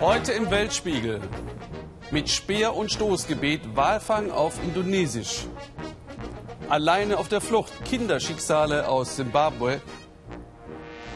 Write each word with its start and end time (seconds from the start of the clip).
Heute 0.00 0.32
im 0.32 0.50
Weltspiegel. 0.50 1.22
Mit 2.10 2.28
Speer 2.28 2.76
und 2.76 2.92
Stoßgebet 2.92 3.76
Walfang 3.76 4.30
auf 4.30 4.62
Indonesisch. 4.62 5.46
Alleine 6.68 7.16
auf 7.16 7.28
der 7.28 7.40
Flucht 7.40 7.72
Kinderschicksale 7.86 8.88
aus 8.88 9.16
Simbabwe. 9.16 9.80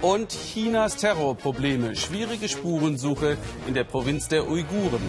Und 0.01 0.30
Chinas 0.30 0.96
Terrorprobleme, 0.96 1.95
schwierige 1.95 2.48
Spurensuche 2.48 3.36
in 3.66 3.74
der 3.74 3.84
Provinz 3.84 4.29
der 4.29 4.48
Uiguren. 4.48 5.02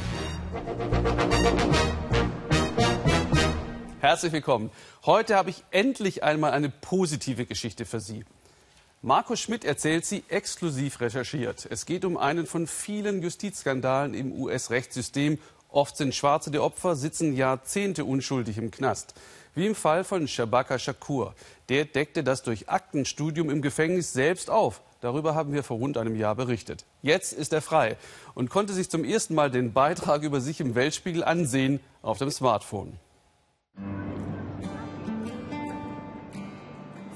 Herzlich 4.02 4.34
willkommen. 4.34 4.70
Heute 5.06 5.38
habe 5.38 5.50
ich 5.50 5.64
endlich 5.72 6.24
einmal 6.24 6.52
eine 6.52 6.70
positive 6.70 7.46
Geschichte 7.46 7.86
für 7.86 8.02
Sie. 8.02 8.26
Markus 9.04 9.40
Schmidt 9.40 9.66
erzählt 9.66 10.06
sie 10.06 10.24
exklusiv 10.30 11.02
recherchiert. 11.02 11.68
Es 11.72 11.88
geht 11.88 12.06
um 12.06 12.18
einen 12.18 12.46
von 12.46 12.68
vielen 12.68 13.24
Justizskandalen 13.24 14.14
im 14.14 14.32
US-Rechtssystem. 14.32 15.40
Oft 15.70 15.98
sind 15.98 16.14
Schwarze 16.14 16.52
die 16.52 16.60
Opfer, 16.60 16.96
sitzen 16.96 17.36
Jahrzehnte 17.36 18.06
unschuldig 18.06 18.60
im 18.60 18.70
Knast. 18.70 19.16
Wie 19.56 19.66
im 19.66 19.74
Fall 19.74 20.04
von 20.04 20.28
Shabaka 20.28 20.78
Shakur. 20.78 21.34
Der 21.70 21.86
deckte 21.86 22.24
das 22.24 22.44
durch 22.44 22.70
Aktenstudium 22.70 23.50
im 23.50 23.64
Gefängnis 23.64 24.14
selbst 24.14 24.52
auf. 24.52 24.82
Darüber 25.00 25.34
haben 25.34 25.52
wir 25.52 25.64
vor 25.64 25.78
rund 25.78 25.98
einem 25.98 26.16
Jahr 26.16 26.36
berichtet. 26.36 26.86
Jetzt 27.02 27.34
ist 27.34 27.54
er 27.54 27.64
frei 27.64 27.98
und 28.36 28.52
konnte 28.52 28.74
sich 28.74 28.92
zum 28.92 29.04
ersten 29.04 29.34
Mal 29.34 29.50
den 29.50 29.74
Beitrag 29.74 30.22
über 30.22 30.42
sich 30.42 30.62
im 30.62 30.76
Weltspiegel 30.76 31.24
ansehen 31.24 31.80
auf 32.04 32.20
dem 32.20 32.30
Smartphone. 32.30 33.00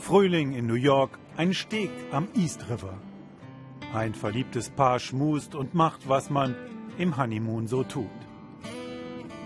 Frühling 0.06 0.54
in 0.54 0.68
New 0.68 0.76
York, 0.76 1.18
ein 1.36 1.52
Steg 1.52 1.90
am 2.12 2.28
East 2.36 2.70
River. 2.70 2.94
Ein 3.92 4.14
verliebtes 4.14 4.70
Paar 4.70 5.00
schmust 5.00 5.56
und 5.56 5.74
macht, 5.74 6.08
was 6.08 6.30
man 6.30 6.54
im 7.00 7.18
Honeymoon 7.18 7.66
so 7.66 7.82
tut. 7.82 8.06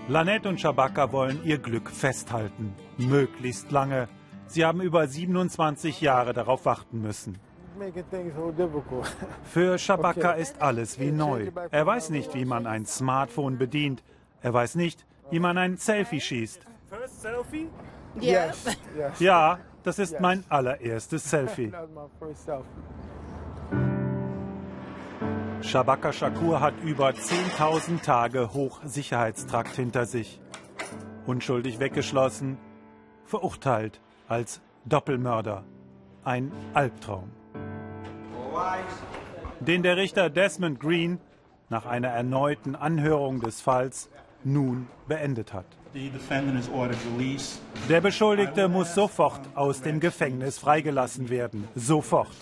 Lanette 0.10 0.50
und 0.50 0.60
Shabaka 0.60 1.14
wollen 1.14 1.40
ihr 1.46 1.60
Glück 1.60 1.90
festhalten, 1.90 2.74
möglichst 2.98 3.72
lange. 3.72 4.10
Sie 4.48 4.66
haben 4.66 4.82
über 4.82 5.08
27 5.08 6.02
Jahre 6.02 6.34
darauf 6.34 6.66
warten 6.66 7.02
müssen. 7.02 7.38
Für 9.46 9.78
Shabaka 9.78 10.34
ist 10.34 10.62
alles 10.62 11.00
wie 11.00 11.12
neu. 11.12 11.52
Er 11.72 11.86
weiß 11.86 12.10
nicht, 12.10 12.36
wie 12.36 12.44
man 12.44 12.68
ein 12.68 12.86
Smartphone 12.86 13.58
bedient. 13.58 14.04
Er 14.42 14.54
weiß 14.54 14.76
nicht, 14.76 15.06
wie 15.32 15.40
man 15.40 15.58
ein 15.58 15.78
Selfie 15.78 16.20
schießt. 16.20 16.66
Ja, 19.20 19.60
das 19.84 20.00
ist 20.00 20.20
mein 20.20 20.44
allererstes 20.50 21.24
Selfie. 21.30 21.72
Shabaka 25.62 26.14
Shakur 26.14 26.62
hat 26.62 26.74
über 26.84 27.10
10.000 27.10 28.02
Tage 28.02 28.54
Hochsicherheitstrakt 28.54 29.76
hinter 29.76 30.06
sich. 30.06 30.40
Unschuldig 31.26 31.80
weggeschlossen, 31.80 32.58
verurteilt 33.26 34.00
als 34.28 34.62
Doppelmörder. 34.86 35.64
Ein 36.24 36.52
Albtraum. 36.74 37.30
Den 39.60 39.84
der 39.84 39.98
Richter 39.98 40.30
Desmond 40.30 40.80
Green 40.80 41.20
nach 41.70 41.86
einer 41.86 42.08
erneuten 42.08 42.76
Anhörung 42.76 43.42
des 43.42 43.62
Falls 43.62 44.10
nun 44.44 44.88
beendet 45.08 45.54
hat. 45.54 45.66
Der 47.90 48.02
Beschuldigte 48.02 48.68
muss 48.68 48.94
sofort 48.94 49.42
aus 49.56 49.82
dem 49.82 50.00
Gefängnis 50.00 50.60
freigelassen 50.60 51.30
werden. 51.30 51.68
Sofort. 51.76 52.36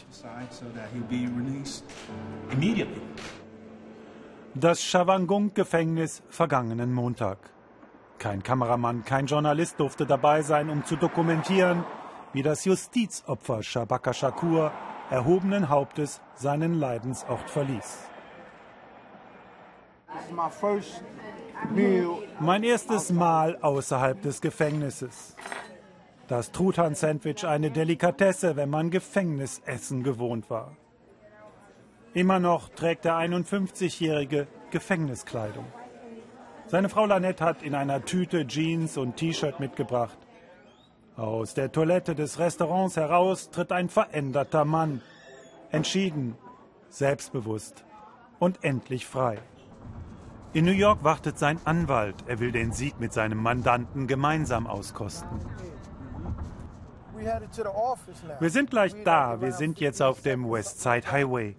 Das 4.53 4.81
Chavangung-Gefängnis 4.83 6.23
vergangenen 6.29 6.93
Montag. 6.93 7.37
Kein 8.17 8.41
Kameramann, 8.41 9.05
kein 9.05 9.27
Journalist 9.27 9.79
durfte 9.79 10.05
dabei 10.05 10.41
sein, 10.41 10.69
um 10.69 10.83
zu 10.83 10.95
dokumentieren, 10.95 11.85
wie 12.33 12.41
das 12.41 12.65
Justizopfer 12.65 13.63
Shabaka 13.63 14.13
Shakur 14.13 14.71
erhobenen 15.09 15.69
Hauptes 15.69 16.21
seinen 16.35 16.79
Leidensort 16.79 17.49
verließ. 17.49 18.09
Mein 22.39 22.63
erstes 22.63 23.11
Mal 23.11 23.57
außerhalb 23.61 24.21
des 24.21 24.41
Gefängnisses. 24.41 25.35
Das 26.27 26.51
Truthahn-Sandwich 26.51 27.45
eine 27.45 27.71
Delikatesse, 27.71 28.55
wenn 28.55 28.69
man 28.69 28.89
Gefängnisessen 28.91 30.03
gewohnt 30.03 30.49
war. 30.49 30.75
Immer 32.13 32.39
noch 32.39 32.69
trägt 32.69 33.05
der 33.05 33.15
51-jährige 33.15 34.47
Gefängniskleidung. 34.71 35.65
Seine 36.67 36.89
Frau 36.89 37.05
Lanette 37.05 37.45
hat 37.45 37.63
in 37.63 37.75
einer 37.75 38.03
Tüte 38.03 38.45
Jeans 38.45 38.97
und 38.97 39.15
T-Shirt 39.15 39.59
mitgebracht. 39.59 40.17
Aus 41.15 41.53
der 41.53 41.71
Toilette 41.71 42.13
des 42.13 42.39
Restaurants 42.39 42.97
heraus 42.97 43.49
tritt 43.49 43.71
ein 43.71 43.89
veränderter 43.89 44.65
Mann. 44.65 45.01
Entschieden, 45.71 46.35
selbstbewusst 46.89 47.85
und 48.39 48.63
endlich 48.63 49.05
frei. 49.05 49.39
In 50.53 50.65
New 50.65 50.71
York 50.71 51.03
wartet 51.03 51.37
sein 51.37 51.59
Anwalt. 51.65 52.15
Er 52.25 52.39
will 52.39 52.51
den 52.51 52.71
Sieg 52.71 52.99
mit 52.99 53.13
seinem 53.13 53.37
Mandanten 53.37 54.07
gemeinsam 54.07 54.65
auskosten. 54.65 55.39
Wir 58.39 58.49
sind 58.49 58.69
gleich 58.69 58.93
da. 59.03 59.41
Wir 59.41 59.51
sind 59.51 59.79
jetzt 59.79 60.01
auf 60.01 60.21
dem 60.21 60.49
West 60.49 60.81
Side 60.81 61.11
Highway. 61.11 61.55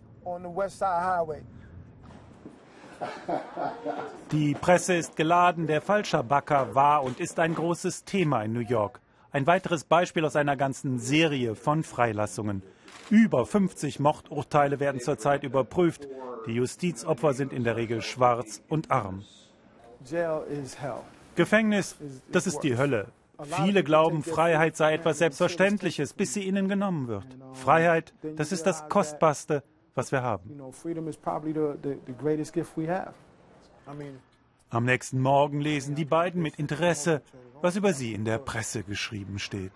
Die 4.33 4.55
Presse 4.55 4.95
ist 4.95 5.17
geladen. 5.17 5.67
Der 5.67 5.83
Fall 5.83 6.05
Shabaka 6.05 6.75
war 6.75 7.03
und 7.03 7.21
ist 7.21 7.39
ein 7.39 7.55
großes 7.55 8.05
Thema 8.05 8.43
in 8.43 8.53
New 8.53 8.61
York. 8.61 9.01
Ein 9.31 9.47
weiteres 9.47 9.85
Beispiel 9.85 10.25
aus 10.25 10.37
einer 10.37 10.57
ganzen 10.57 10.99
Serie 10.99 11.55
von 11.55 11.83
Freilassungen. 11.83 12.63
Über 13.11 13.47
50 13.47 14.01
Mordurteile 14.01 14.81
werden 14.81 15.01
zurzeit 15.01 15.43
überprüft. 15.43 16.09
Die 16.47 16.53
Justizopfer 16.53 17.33
sind 17.33 17.53
in 17.53 17.65
der 17.65 17.77
Regel 17.77 18.03
schwarz 18.03 18.63
und 18.69 18.91
arm. 18.91 19.25
Gefängnis, 21.35 21.97
das 22.31 22.47
ist 22.47 22.61
die 22.61 22.77
Hölle. 22.77 23.09
Viele 23.65 23.85
glauben, 23.85 24.25
Freiheit 24.25 24.77
sei 24.77 24.95
etwas 24.95 25.19
Selbstverständliches, 25.19 26.13
bis 26.13 26.35
sie 26.35 26.43
ihnen 26.43 26.69
genommen 26.69 27.07
wird. 27.07 27.27
Freiheit, 27.53 28.13
das 28.37 28.51
ist 28.51 28.67
das 28.67 28.89
Kostbarste, 28.89 29.63
was 29.95 30.11
wir 30.11 30.23
haben. 30.23 30.51
Am 34.71 34.85
nächsten 34.85 35.21
Morgen 35.21 35.61
lesen 35.61 35.95
die 35.95 36.05
beiden 36.05 36.43
mit 36.43 36.57
Interesse, 36.57 37.23
was 37.63 37.77
über 37.77 37.93
sie 37.93 38.13
in 38.13 38.25
der 38.25 38.39
Presse 38.39 38.83
geschrieben 38.83 39.39
steht. 39.39 39.73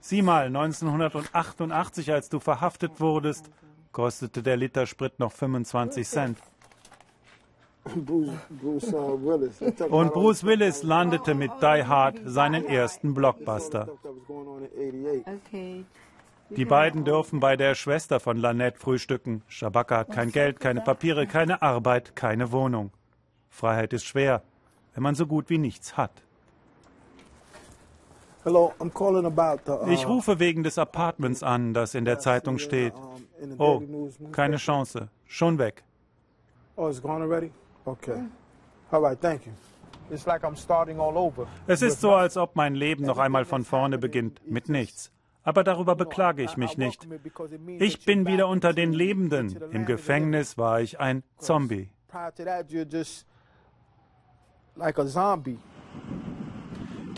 Sieh 0.00 0.22
mal, 0.22 0.46
1988, 0.46 2.12
als 2.12 2.28
du 2.28 2.40
verhaftet 2.40 3.00
wurdest, 3.00 3.50
kostete 3.92 4.42
der 4.42 4.56
Liter 4.56 4.86
Sprit 4.86 5.18
noch 5.18 5.32
25 5.32 6.06
Cent. 6.06 6.38
Und 9.90 10.12
Bruce 10.12 10.44
Willis 10.44 10.82
landete 10.82 11.34
mit 11.34 11.50
Die 11.60 11.84
Hard 11.84 12.20
seinen 12.24 12.64
ersten 12.66 13.14
Blockbuster. 13.14 13.88
Die 16.50 16.64
beiden 16.64 17.04
dürfen 17.04 17.40
bei 17.40 17.56
der 17.56 17.74
Schwester 17.74 18.20
von 18.20 18.36
Lanette 18.38 18.78
frühstücken. 18.78 19.42
Shabaka 19.48 19.98
hat 19.98 20.10
kein 20.12 20.32
Geld, 20.32 20.60
keine 20.60 20.80
Papiere, 20.80 21.26
keine 21.26 21.60
Arbeit, 21.60 22.16
keine 22.16 22.52
Wohnung. 22.52 22.90
Freiheit 23.50 23.92
ist 23.92 24.04
schwer, 24.04 24.42
wenn 24.94 25.02
man 25.02 25.14
so 25.14 25.26
gut 25.26 25.50
wie 25.50 25.58
nichts 25.58 25.96
hat. 25.96 26.22
Uh, 28.48 29.88
Ich 29.88 30.06
rufe 30.06 30.38
wegen 30.38 30.62
des 30.62 30.78
Apartments 30.78 31.42
an, 31.42 31.74
das 31.74 31.94
in 31.94 32.04
der 32.04 32.18
Zeitung 32.18 32.58
steht. 32.58 32.94
Oh, 33.58 33.82
keine 34.32 34.56
Chance. 34.56 35.08
Schon 35.26 35.58
weg. 35.58 35.84
Oh, 36.76 36.88
it's 36.88 37.00
gone 37.02 37.22
already? 37.22 37.50
Okay. 37.84 38.22
All 38.90 39.02
right, 39.02 39.20
thank 39.20 39.46
you. 39.46 39.52
It's 40.10 40.26
like 40.26 40.42
I'm 40.44 40.56
starting 40.56 40.98
all 40.98 41.16
over. 41.16 41.46
Es 41.66 41.82
ist 41.82 42.00
so, 42.00 42.14
als 42.14 42.36
ob 42.36 42.56
mein 42.56 42.74
Leben 42.74 43.04
noch 43.04 43.18
einmal 43.18 43.44
von 43.44 43.64
vorne 43.64 43.98
beginnt, 43.98 44.40
mit 44.46 44.68
nichts. 44.68 45.10
Aber 45.42 45.64
darüber 45.64 45.96
beklage 45.96 46.42
ich 46.42 46.56
mich 46.56 46.76
nicht. 46.76 47.08
Ich 47.78 48.04
bin 48.04 48.26
wieder 48.26 48.48
unter 48.48 48.72
den 48.72 48.92
Lebenden. 48.92 49.56
Im 49.72 49.86
Gefängnis 49.86 50.58
war 50.58 50.80
ich 50.80 51.00
ein 51.00 51.22
Zombie. 51.38 51.88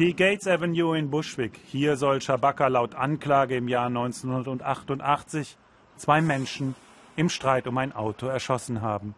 Die 0.00 0.16
Gates 0.16 0.48
Avenue 0.48 0.96
in 0.96 1.10
Bushwick. 1.10 1.60
Hier 1.66 1.94
soll 1.98 2.22
Shabaka 2.22 2.68
laut 2.68 2.94
Anklage 2.94 3.56
im 3.56 3.68
Jahr 3.68 3.88
1988 3.88 5.58
zwei 5.96 6.22
Menschen 6.22 6.74
im 7.16 7.28
Streit 7.28 7.66
um 7.66 7.76
ein 7.76 7.94
Auto 7.94 8.26
erschossen 8.26 8.80
haben. 8.80 9.14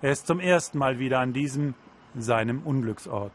Er 0.00 0.12
ist 0.12 0.28
zum 0.28 0.38
ersten 0.38 0.78
Mal 0.78 1.00
wieder 1.00 1.18
an 1.18 1.32
diesem, 1.32 1.74
seinem 2.16 2.62
Unglücksort. 2.62 3.32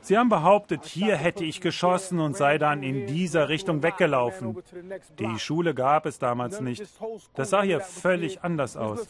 Sie 0.00 0.18
haben 0.18 0.28
behauptet, 0.28 0.84
hier 0.86 1.14
hätte 1.14 1.44
ich 1.44 1.60
geschossen 1.60 2.18
und 2.18 2.36
sei 2.36 2.58
dann 2.58 2.82
in 2.82 3.06
dieser 3.06 3.48
Richtung 3.48 3.84
weggelaufen. 3.84 4.60
Die 5.20 5.38
Schule 5.38 5.72
gab 5.72 6.04
es 6.04 6.18
damals 6.18 6.60
nicht. 6.60 6.82
Das 7.36 7.50
sah 7.50 7.62
hier 7.62 7.78
völlig 7.78 8.42
anders 8.42 8.76
aus. 8.76 9.06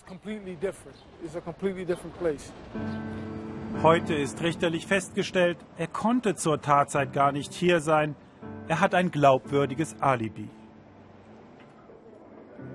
Heute 3.82 4.14
ist 4.14 4.42
richterlich 4.42 4.86
festgestellt, 4.86 5.58
er 5.76 5.86
konnte 5.86 6.34
zur 6.34 6.60
Tatzeit 6.60 7.12
gar 7.12 7.30
nicht 7.30 7.52
hier 7.52 7.80
sein. 7.80 8.16
Er 8.68 8.80
hat 8.80 8.94
ein 8.94 9.10
glaubwürdiges 9.10 10.00
Alibi. 10.00 10.48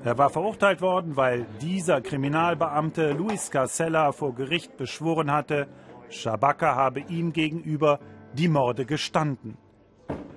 Er 0.04 0.18
war 0.18 0.30
verurteilt 0.30 0.82
worden, 0.82 1.18
weil 1.18 1.48
dieser 1.60 2.02
Kriminalbeamte 2.02 3.14
Luis 3.14 3.50
Carcella 3.50 4.12
vor 4.12 4.36
Gericht 4.36 4.78
beschworen 4.78 5.32
hatte, 5.32 5.68
Shabaka 6.10 6.76
habe 6.76 7.02
ihm 7.02 7.34
gegenüber 7.34 8.00
die 8.34 8.48
Morde 8.48 8.86
gestanden. 8.86 9.58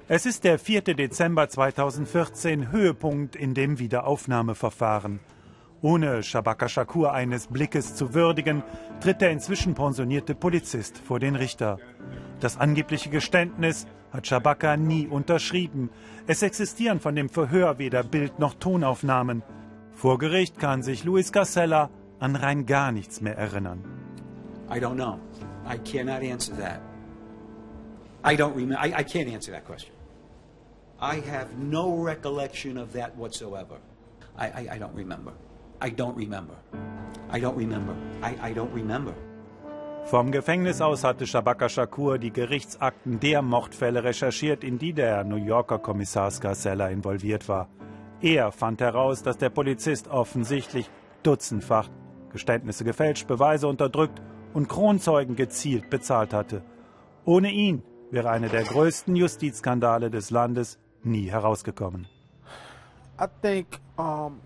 Es 0.09 0.27
ist 0.27 0.45
der 0.45 0.59
4. 0.59 0.83
Dezember 0.83 1.49
2014, 1.49 2.73
Höhepunkt 2.73 3.37
in 3.37 3.55
dem 3.55 3.79
Wiederaufnahmeverfahren. 3.79 5.21
Ohne 5.85 6.23
Shabaka 6.23 6.67
Shakur 6.67 7.13
eines 7.13 7.47
Blickes 7.49 7.95
zu 7.95 8.15
würdigen, 8.15 8.63
tritt 9.01 9.21
der 9.21 9.33
inzwischen 9.33 9.75
pensionierte 9.75 10.35
Polizist 10.35 10.97
vor 10.97 11.21
den 11.21 11.37
Richter. 11.37 11.77
Das 12.41 12.57
angebliche 12.57 13.11
Geständnis 13.11 13.87
hat 14.11 14.27
Shabaka 14.27 14.79
nie 14.79 15.07
unterschrieben. 15.07 15.91
Es 16.27 16.43
existieren 16.43 17.01
von 17.01 17.15
dem 17.15 17.29
Verhör 17.29 17.79
weder 17.79 18.03
Bild- 18.03 18.39
noch 18.39 18.55
Tonaufnahmen. 18.55 19.43
Vor 19.93 20.17
Gericht 20.17 20.59
kann 20.59 20.83
sich 20.83 21.05
Luis 21.05 21.33
Garcella 21.33 21.91
an 22.19 22.35
rein 22.35 22.65
gar 22.65 22.91
nichts 22.91 23.21
mehr 23.21 23.37
erinnern. 23.37 23.85
I 24.71 24.79
don't 24.79 24.95
know. 24.95 25.19
I 25.71 25.77
cannot 25.77 26.23
answer 26.23 26.57
that. 26.57 26.81
I 28.25 28.35
don't 28.35 28.57
remember. 28.57 28.83
I, 28.83 29.01
I 29.01 29.05
can't 29.05 29.31
answer 29.31 29.53
that 29.53 29.67
question. 29.67 29.93
I 30.99 31.21
have 31.31 31.49
no 31.59 32.03
recollection 32.03 32.79
of 32.79 32.95
that 32.95 33.15
whatsoever. 33.19 33.77
I, 34.39 34.47
I, 34.47 34.77
I 34.77 34.79
don't 34.79 34.97
remember. 34.97 35.35
I 35.83 35.91
don't 35.91 36.17
remember. 36.17 36.55
I 37.33 37.41
don't 37.41 37.57
remember. 37.57 37.95
I, 38.23 38.51
I 38.51 38.55
don't 38.55 38.75
remember. 38.75 39.15
Vom 40.05 40.31
Gefängnis 40.31 40.83
aus 40.83 41.03
hatte 41.03 41.27
Shabaka 41.27 41.69
Shakur 41.69 42.19
die 42.19 42.31
Gerichtsakten 42.31 43.21
der 43.21 43.41
Mordfälle 43.41 44.05
recherchiert, 44.05 44.63
in 44.63 44.79
die 44.79 44.93
der 44.93 45.25
New 45.25 45.37
Yorker 45.37 45.79
Kommissar 45.79 46.31
Scarcella 46.31 46.89
involviert 46.89 47.49
war. 47.49 47.69
Er 48.21 48.53
fand 48.53 48.83
heraus, 48.83 49.23
dass 49.23 49.39
der 49.39 49.49
Polizist 49.49 50.09
offensichtlich 50.09 50.91
dutzendfach 51.23 51.89
Geständnisse 52.31 52.85
gefälscht, 52.85 53.27
Beweise 53.27 53.67
unterdrückt 53.67 54.21
und 54.53 54.69
Kronzeugen 54.69 55.37
gezielt 55.37 55.89
bezahlt 55.89 56.35
hatte. 56.35 56.63
Ohne 57.25 57.51
ihn 57.51 57.83
wäre 58.11 58.31
einer 58.31 58.49
der 58.49 58.65
größten 58.65 59.17
Justizskandale 59.17 60.11
des 60.11 60.31
Landes 60.31 60.79
nie 61.03 61.31
herausgekommen. 61.31 62.07
I 63.21 63.27
think, 63.41 63.67
um 63.97 64.41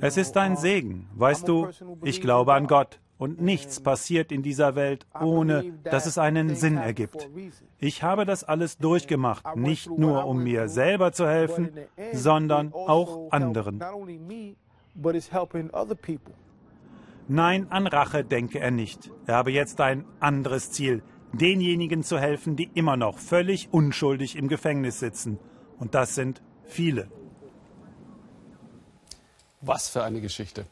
es 0.00 0.16
ist 0.16 0.36
ein 0.36 0.56
Segen. 0.56 1.08
Weißt 1.14 1.46
du, 1.46 1.68
ich 2.02 2.20
glaube 2.20 2.54
an 2.54 2.66
Gott. 2.66 3.00
Und 3.18 3.40
nichts 3.40 3.80
passiert 3.80 4.32
in 4.32 4.42
dieser 4.42 4.74
Welt, 4.74 5.06
ohne 5.20 5.74
dass 5.84 6.06
es 6.06 6.18
einen 6.18 6.56
Sinn 6.56 6.76
ergibt. 6.76 7.30
Ich 7.78 8.02
habe 8.02 8.24
das 8.24 8.42
alles 8.42 8.78
durchgemacht, 8.78 9.54
nicht 9.54 9.88
nur 9.96 10.26
um 10.26 10.42
mir 10.42 10.68
selber 10.68 11.12
zu 11.12 11.28
helfen, 11.28 11.70
sondern 12.12 12.72
auch 12.72 13.30
anderen. 13.30 13.80
Nein, 17.28 17.66
an 17.70 17.86
Rache 17.86 18.24
denke 18.24 18.58
er 18.58 18.72
nicht. 18.72 19.12
Er 19.26 19.36
habe 19.36 19.52
jetzt 19.52 19.80
ein 19.80 20.04
anderes 20.18 20.72
Ziel, 20.72 21.04
denjenigen 21.32 22.02
zu 22.02 22.18
helfen, 22.18 22.56
die 22.56 22.70
immer 22.74 22.96
noch 22.96 23.18
völlig 23.18 23.68
unschuldig 23.72 24.36
im 24.36 24.48
Gefängnis 24.48 24.98
sitzen. 24.98 25.38
Und 25.78 25.94
das 25.94 26.16
sind 26.16 26.42
viele. 26.64 27.08
Was 29.62 29.88
für 29.88 30.02
eine 30.02 30.20
Geschichte. 30.20 30.66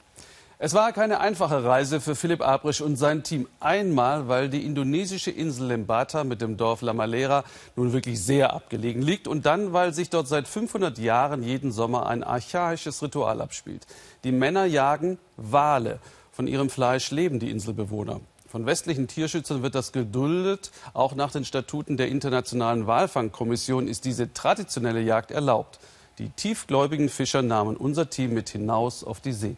Es 0.58 0.74
war 0.74 0.92
keine 0.92 1.20
einfache 1.20 1.64
Reise 1.64 2.02
für 2.02 2.14
Philipp 2.14 2.42
Abrisch 2.42 2.82
und 2.82 2.96
sein 2.96 3.22
Team. 3.22 3.48
Einmal, 3.60 4.28
weil 4.28 4.50
die 4.50 4.66
indonesische 4.66 5.30
Insel 5.30 5.68
Lembata 5.68 6.22
mit 6.22 6.42
dem 6.42 6.58
Dorf 6.58 6.82
Lamalera 6.82 7.44
nun 7.76 7.94
wirklich 7.94 8.22
sehr 8.22 8.52
abgelegen 8.52 9.00
liegt 9.00 9.26
und 9.26 9.46
dann, 9.46 9.72
weil 9.72 9.94
sich 9.94 10.10
dort 10.10 10.28
seit 10.28 10.46
500 10.46 10.98
Jahren 10.98 11.42
jeden 11.42 11.72
Sommer 11.72 12.06
ein 12.08 12.22
archaisches 12.22 13.02
Ritual 13.02 13.40
abspielt. 13.40 13.86
Die 14.22 14.32
Männer 14.32 14.66
jagen 14.66 15.16
Wale. 15.38 15.98
Von 16.30 16.46
ihrem 16.46 16.68
Fleisch 16.68 17.10
leben 17.10 17.38
die 17.38 17.50
Inselbewohner. 17.50 18.20
Von 18.46 18.66
westlichen 18.66 19.08
Tierschützern 19.08 19.62
wird 19.62 19.74
das 19.74 19.92
geduldet. 19.92 20.72
Auch 20.92 21.14
nach 21.14 21.32
den 21.32 21.46
Statuten 21.46 21.96
der 21.96 22.08
Internationalen 22.08 22.86
Walfangkommission 22.86 23.88
ist 23.88 24.04
diese 24.04 24.34
traditionelle 24.34 25.00
Jagd 25.00 25.30
erlaubt. 25.30 25.78
Die 26.20 26.28
tiefgläubigen 26.28 27.08
Fischer 27.08 27.40
nahmen 27.40 27.78
unser 27.78 28.10
Team 28.10 28.34
mit 28.34 28.50
hinaus 28.50 29.04
auf 29.04 29.20
die 29.20 29.32
See. 29.32 29.56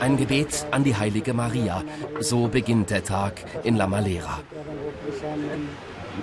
Ein 0.00 0.18
Gebet 0.18 0.66
an 0.70 0.84
die 0.84 0.94
heilige 0.94 1.32
Maria. 1.32 1.82
So 2.20 2.48
beginnt 2.48 2.90
der 2.90 3.04
Tag 3.04 3.42
in 3.62 3.76
La 3.76 3.86
Malera. 3.86 4.40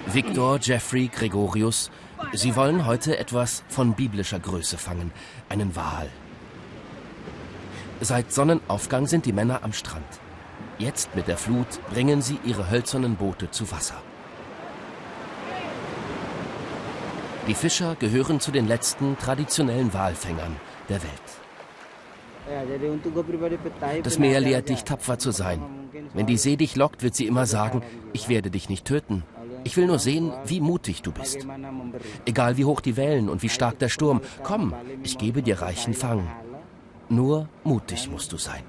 Victor, 0.05 0.59
Jeffrey, 0.61 1.07
Gregorius, 1.07 1.89
sie 2.31 2.55
wollen 2.55 2.85
heute 2.85 3.17
etwas 3.17 3.63
von 3.69 3.93
biblischer 3.95 4.39
Größe 4.39 4.77
fangen, 4.77 5.11
einen 5.49 5.75
Wal. 5.75 6.09
Seit 8.01 8.31
Sonnenaufgang 8.31 9.07
sind 9.07 9.25
die 9.25 9.33
Männer 9.33 9.63
am 9.63 9.73
Strand. 9.73 10.05
Jetzt 10.77 11.15
mit 11.15 11.27
der 11.27 11.37
Flut 11.37 11.79
bringen 11.89 12.21
sie 12.21 12.37
ihre 12.45 12.69
hölzernen 12.69 13.15
Boote 13.15 13.49
zu 13.49 13.71
Wasser. 13.71 13.99
Die 17.47 17.53
Fischer 17.55 17.95
gehören 17.95 18.39
zu 18.39 18.51
den 18.51 18.67
letzten 18.67 19.17
traditionellen 19.17 19.93
Walfängern 19.93 20.55
der 20.89 21.01
Welt. 21.01 21.13
Das 24.03 24.19
Meer 24.19 24.39
lehrt 24.39 24.69
dich, 24.69 24.83
tapfer 24.83 25.17
zu 25.17 25.31
sein. 25.31 25.61
Wenn 26.13 26.27
die 26.27 26.37
See 26.37 26.55
dich 26.55 26.75
lockt, 26.75 27.03
wird 27.03 27.15
sie 27.15 27.25
immer 27.25 27.45
sagen, 27.45 27.81
ich 28.13 28.29
werde 28.29 28.51
dich 28.51 28.69
nicht 28.69 28.85
töten. 28.85 29.23
Ich 29.63 29.77
will 29.77 29.85
nur 29.85 29.99
sehen, 29.99 30.31
wie 30.45 30.59
mutig 30.59 31.01
du 31.01 31.11
bist. 31.11 31.47
Egal 32.25 32.57
wie 32.57 32.65
hoch 32.65 32.81
die 32.81 32.97
Wellen 32.97 33.29
und 33.29 33.43
wie 33.43 33.49
stark 33.49 33.79
der 33.79 33.89
Sturm, 33.89 34.21
komm, 34.43 34.73
ich 35.03 35.17
gebe 35.17 35.41
dir 35.41 35.61
reichen 35.61 35.93
Fang. 35.93 36.27
Nur 37.09 37.47
mutig 37.63 38.09
musst 38.09 38.31
du 38.31 38.37
sein. 38.37 38.63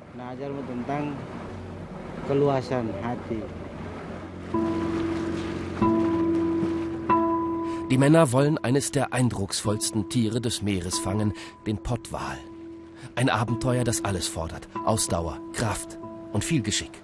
Die 7.92 7.98
Männer 7.98 8.32
wollen 8.32 8.56
eines 8.56 8.90
der 8.90 9.12
eindrucksvollsten 9.12 10.08
Tiere 10.08 10.40
des 10.40 10.62
Meeres 10.62 10.98
fangen, 10.98 11.34
den 11.67 11.76
Pottwal. 11.76 12.38
Ein 13.17 13.28
Abenteuer, 13.28 13.84
das 13.84 14.02
alles 14.02 14.28
fordert. 14.28 14.67
Ausdauer, 14.86 15.38
Kraft 15.52 15.98
und 16.32 16.43
viel 16.43 16.62
Geschick. 16.62 17.02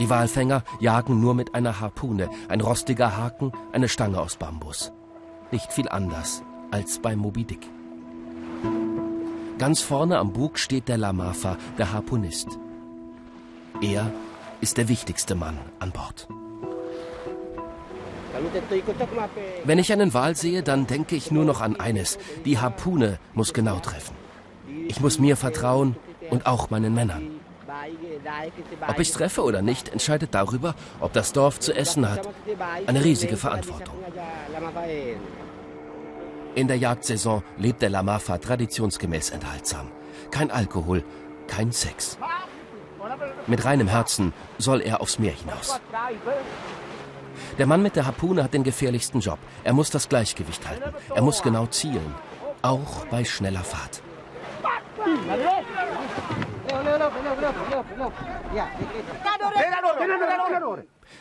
Die 0.00 0.08
Walfänger 0.08 0.64
jagen 0.80 1.20
nur 1.20 1.34
mit 1.34 1.54
einer 1.54 1.80
Harpune, 1.80 2.30
ein 2.48 2.62
rostiger 2.62 3.14
Haken, 3.14 3.52
eine 3.72 3.90
Stange 3.90 4.18
aus 4.18 4.36
Bambus. 4.36 4.90
Nicht 5.50 5.70
viel 5.70 5.90
anders 5.90 6.42
als 6.70 6.98
bei 6.98 7.14
Moby 7.14 7.44
Dick. 7.44 7.68
Ganz 9.58 9.82
vorne 9.82 10.16
am 10.16 10.32
Bug 10.32 10.58
steht 10.58 10.88
der 10.88 10.96
Lamafa, 10.96 11.58
der 11.76 11.92
Harpunist. 11.92 12.58
Er 13.82 14.10
ist 14.62 14.78
der 14.78 14.88
wichtigste 14.88 15.34
Mann 15.34 15.58
an 15.78 15.90
Bord. 15.90 16.26
Wenn 19.64 19.78
ich 19.78 19.92
einen 19.92 20.14
Wal 20.14 20.36
sehe, 20.36 20.62
dann 20.62 20.86
denke 20.86 21.16
ich 21.16 21.30
nur 21.30 21.44
noch 21.44 21.60
an 21.60 21.78
eines. 21.78 22.18
Die 22.44 22.58
Harpune 22.58 23.18
muss 23.34 23.52
genau 23.52 23.78
treffen. 23.78 24.14
Ich 24.88 25.00
muss 25.00 25.18
mir 25.18 25.36
vertrauen 25.36 25.96
und 26.30 26.46
auch 26.46 26.70
meinen 26.70 26.94
Männern. 26.94 27.40
Ob 28.86 28.98
ich 28.98 29.12
treffe 29.12 29.42
oder 29.42 29.62
nicht, 29.62 29.88
entscheidet 29.88 30.34
darüber, 30.34 30.74
ob 31.00 31.12
das 31.12 31.32
Dorf 31.32 31.60
zu 31.60 31.74
essen 31.74 32.08
hat. 32.08 32.28
Eine 32.86 33.04
riesige 33.04 33.36
Verantwortung. 33.36 33.94
In 36.54 36.68
der 36.68 36.78
Jagdsaison 36.78 37.42
lebt 37.58 37.82
der 37.82 37.90
Lamafa 37.90 38.38
traditionsgemäß 38.38 39.30
enthaltsam. 39.30 39.90
Kein 40.30 40.50
Alkohol, 40.50 41.02
kein 41.48 41.72
Sex. 41.72 42.16
Mit 43.46 43.64
reinem 43.64 43.88
Herzen 43.88 44.32
soll 44.58 44.80
er 44.80 45.00
aufs 45.00 45.18
Meer 45.18 45.32
hinaus. 45.32 45.80
Der 47.58 47.66
Mann 47.66 47.82
mit 47.82 47.96
der 47.96 48.06
Harpune 48.06 48.42
hat 48.42 48.54
den 48.54 48.64
gefährlichsten 48.64 49.20
Job. 49.20 49.38
Er 49.62 49.72
muss 49.72 49.90
das 49.90 50.08
Gleichgewicht 50.08 50.66
halten. 50.68 50.94
Er 51.14 51.22
muss 51.22 51.42
genau 51.42 51.66
zielen. 51.66 52.14
Auch 52.62 53.06
bei 53.06 53.24
schneller 53.24 53.64
Fahrt. 53.64 54.02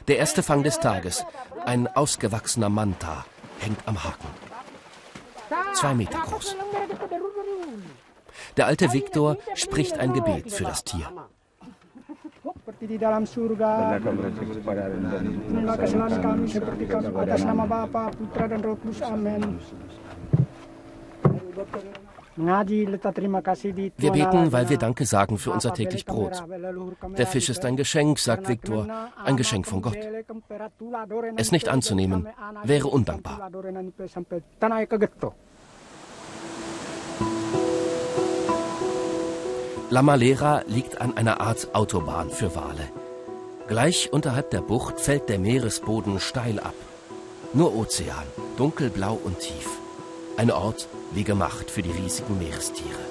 Der 0.07 0.17
erste 0.17 0.43
Fang 0.43 0.63
des 0.63 0.79
Tages. 0.79 1.25
Ein 1.65 1.87
ausgewachsener 1.87 2.69
Manta 2.69 3.25
hängt 3.59 3.79
am 3.87 4.03
Haken. 4.03 4.27
Zwei 5.73 5.93
Meter 5.93 6.19
groß. 6.19 6.55
Der 8.57 8.67
alte 8.67 8.93
Viktor 8.93 9.37
spricht 9.55 9.97
ein 9.97 10.13
Gebet 10.13 10.51
für 10.51 10.63
das 10.63 10.83
Tier. 10.83 11.11
Di 12.87 12.97
dalam 12.97 13.23
surga. 13.25 13.99
Terima 13.99 15.75
kasih 15.75 15.97
kami 16.19 16.45
seperti 16.47 16.83
kami 16.87 17.07
atas 17.13 17.43
nama 17.43 17.63
Bapa, 17.65 18.11
Putra 18.13 18.45
dan 18.47 18.61
Roh 18.61 18.77
Kudus. 18.79 18.99
Amin. 19.01 19.59
Wir 22.35 24.11
beten, 24.11 24.51
weil 24.51 24.69
wir 24.69 24.77
Danke 24.77 25.05
sagen 25.05 25.37
für 25.37 25.51
unser 25.51 25.73
täglich 25.73 26.05
Brot. 26.05 26.43
Der 27.17 27.27
Fisch 27.27 27.49
ist 27.49 27.63
ein 27.63 27.75
Geschenk, 27.77 28.17
sagt 28.17 28.49
Viktor, 28.49 28.87
ein 29.23 29.37
Geschenk 29.37 29.67
von 29.67 29.81
Gott. 29.83 29.97
Es 31.35 31.51
nicht 31.51 31.69
anzunehmen, 31.69 32.27
wäre 32.63 32.87
undankbar. 32.87 33.51
La 39.93 40.01
Malera 40.01 40.63
liegt 40.65 41.01
an 41.01 41.17
einer 41.17 41.39
Art 41.39 41.75
Autobahn 41.75 42.31
für 42.31 42.55
Wale. 42.55 42.89
Gleich 43.67 44.11
unterhalb 44.11 44.49
der 44.49 44.61
Bucht 44.61 44.99
fällt 44.99 45.29
der 45.29 45.37
Meeresboden 45.37 46.19
steil 46.19 46.59
ab. 46.59 46.73
Nur 47.53 47.75
Ozean, 47.75 48.25
dunkelblau 48.57 49.13
und 49.23 49.37
tief. 49.37 49.69
Ein 50.35 50.49
Ort 50.49 50.87
wie 51.11 51.23
gemacht 51.23 51.69
für 51.69 51.83
die 51.83 51.91
riesigen 51.91 52.39
Meerestiere. 52.39 53.05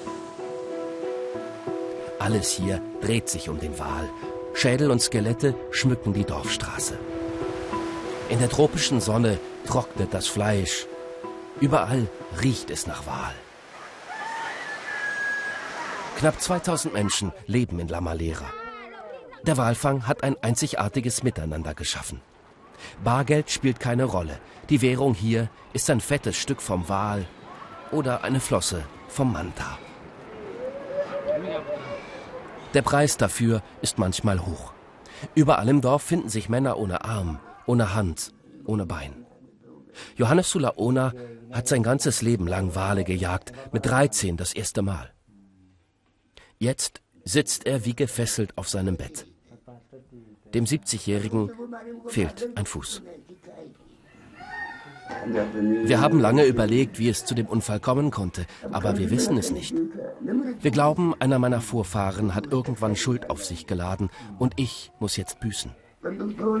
Alles 2.19 2.49
hier 2.49 2.81
dreht 2.99 3.29
sich 3.29 3.47
um 3.47 3.61
den 3.61 3.79
Wal. 3.79 4.09
Schädel 4.53 4.91
und 4.91 5.01
Skelette 5.01 5.55
schmücken 5.71 6.11
die 6.11 6.25
Dorfstraße. 6.25 6.99
In 8.27 8.39
der 8.39 8.49
tropischen 8.49 8.99
Sonne 8.99 9.39
trocknet 9.65 10.13
das 10.13 10.27
Fleisch. 10.27 10.85
Überall 11.61 12.09
riecht 12.41 12.69
es 12.69 12.87
nach 12.87 13.07
Wal. 13.07 13.33
Knapp 16.17 16.39
2000 16.39 16.93
Menschen 16.93 17.31
leben 17.47 17.79
in 17.79 17.87
La 17.87 18.01
Malera. 18.01 18.45
Der 19.45 19.57
Walfang 19.57 20.07
hat 20.07 20.23
ein 20.23 20.35
einzigartiges 20.41 21.23
Miteinander 21.23 21.73
geschaffen. 21.73 22.21
Bargeld 23.03 23.49
spielt 23.49 23.79
keine 23.79 24.05
Rolle. 24.05 24.39
Die 24.69 24.81
Währung 24.81 25.13
hier 25.13 25.49
ist 25.73 25.89
ein 25.89 26.01
fettes 26.01 26.37
Stück 26.37 26.61
vom 26.61 26.87
Wal 26.87 27.25
oder 27.91 28.23
eine 28.23 28.39
Flosse 28.39 28.83
vom 29.07 29.33
Manta. 29.33 29.77
Der 32.73 32.81
Preis 32.81 33.17
dafür 33.17 33.61
ist 33.81 33.97
manchmal 33.97 34.45
hoch. 34.45 34.73
Überall 35.35 35.69
im 35.69 35.81
Dorf 35.81 36.03
finden 36.03 36.29
sich 36.29 36.49
Männer 36.49 36.77
ohne 36.77 37.03
Arm, 37.05 37.39
ohne 37.65 37.93
Hand, 37.93 38.33
ohne 38.65 38.85
Bein. 38.85 39.25
Johannes 40.15 40.49
Sulaona 40.49 41.13
hat 41.51 41.67
sein 41.67 41.83
ganzes 41.83 42.21
Leben 42.21 42.47
lang 42.47 42.75
Wale 42.75 43.03
gejagt, 43.03 43.51
mit 43.71 43.85
13 43.85 44.37
das 44.37 44.53
erste 44.53 44.81
Mal. 44.81 45.12
Jetzt 46.59 47.01
sitzt 47.23 47.65
er 47.65 47.85
wie 47.85 47.95
gefesselt 47.95 48.57
auf 48.57 48.69
seinem 48.69 48.97
Bett. 48.97 49.25
Dem 50.53 50.65
70-Jährigen 50.65 51.51
fehlt 52.07 52.49
ein 52.55 52.65
Fuß. 52.65 53.01
Wir 55.85 56.01
haben 56.01 56.19
lange 56.19 56.45
überlegt, 56.45 56.99
wie 56.99 57.09
es 57.09 57.25
zu 57.25 57.35
dem 57.35 57.47
Unfall 57.47 57.79
kommen 57.79 58.11
konnte, 58.11 58.45
aber 58.71 58.97
wir 58.97 59.09
wissen 59.09 59.37
es 59.37 59.51
nicht. 59.51 59.75
Wir 60.59 60.71
glauben, 60.71 61.13
einer 61.19 61.39
meiner 61.39 61.61
Vorfahren 61.61 62.35
hat 62.35 62.51
irgendwann 62.51 62.95
Schuld 62.95 63.29
auf 63.29 63.43
sich 63.43 63.67
geladen 63.67 64.09
und 64.39 64.53
ich 64.57 64.91
muss 64.99 65.17
jetzt 65.17 65.39
büßen. 65.39 65.71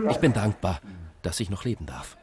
Ich 0.09 0.17
bin 0.17 0.33
dankbar, 0.33 0.79
dass 1.21 1.39
ich 1.39 1.49
noch 1.49 1.65
leben 1.65 1.85
darf. 1.85 2.17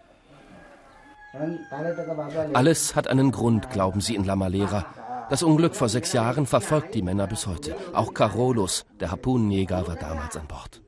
Alles 2.55 2.97
hat 2.97 3.09
einen 3.09 3.31
Grund, 3.31 3.71
glauben 3.71 4.01
sie 4.01 4.15
in 4.15 4.25
La 4.25 4.37
Malera. 4.37 4.87
Das 5.31 5.43
Unglück 5.45 5.77
vor 5.77 5.89
sechs 5.89 6.13
Jahren 6.13 6.45
verfolgt 6.45 6.95
die 6.95 7.03
Männer 7.03 7.27
bis 7.29 7.47
heute. 7.47 7.77
Auch 7.93 8.13
Carolus, 8.13 8.85
der 8.99 9.11
Harpunenjäger, 9.11 9.87
war 9.87 9.97
damals 9.97 10.37
an 10.37 10.49
Bord. 10.49 10.83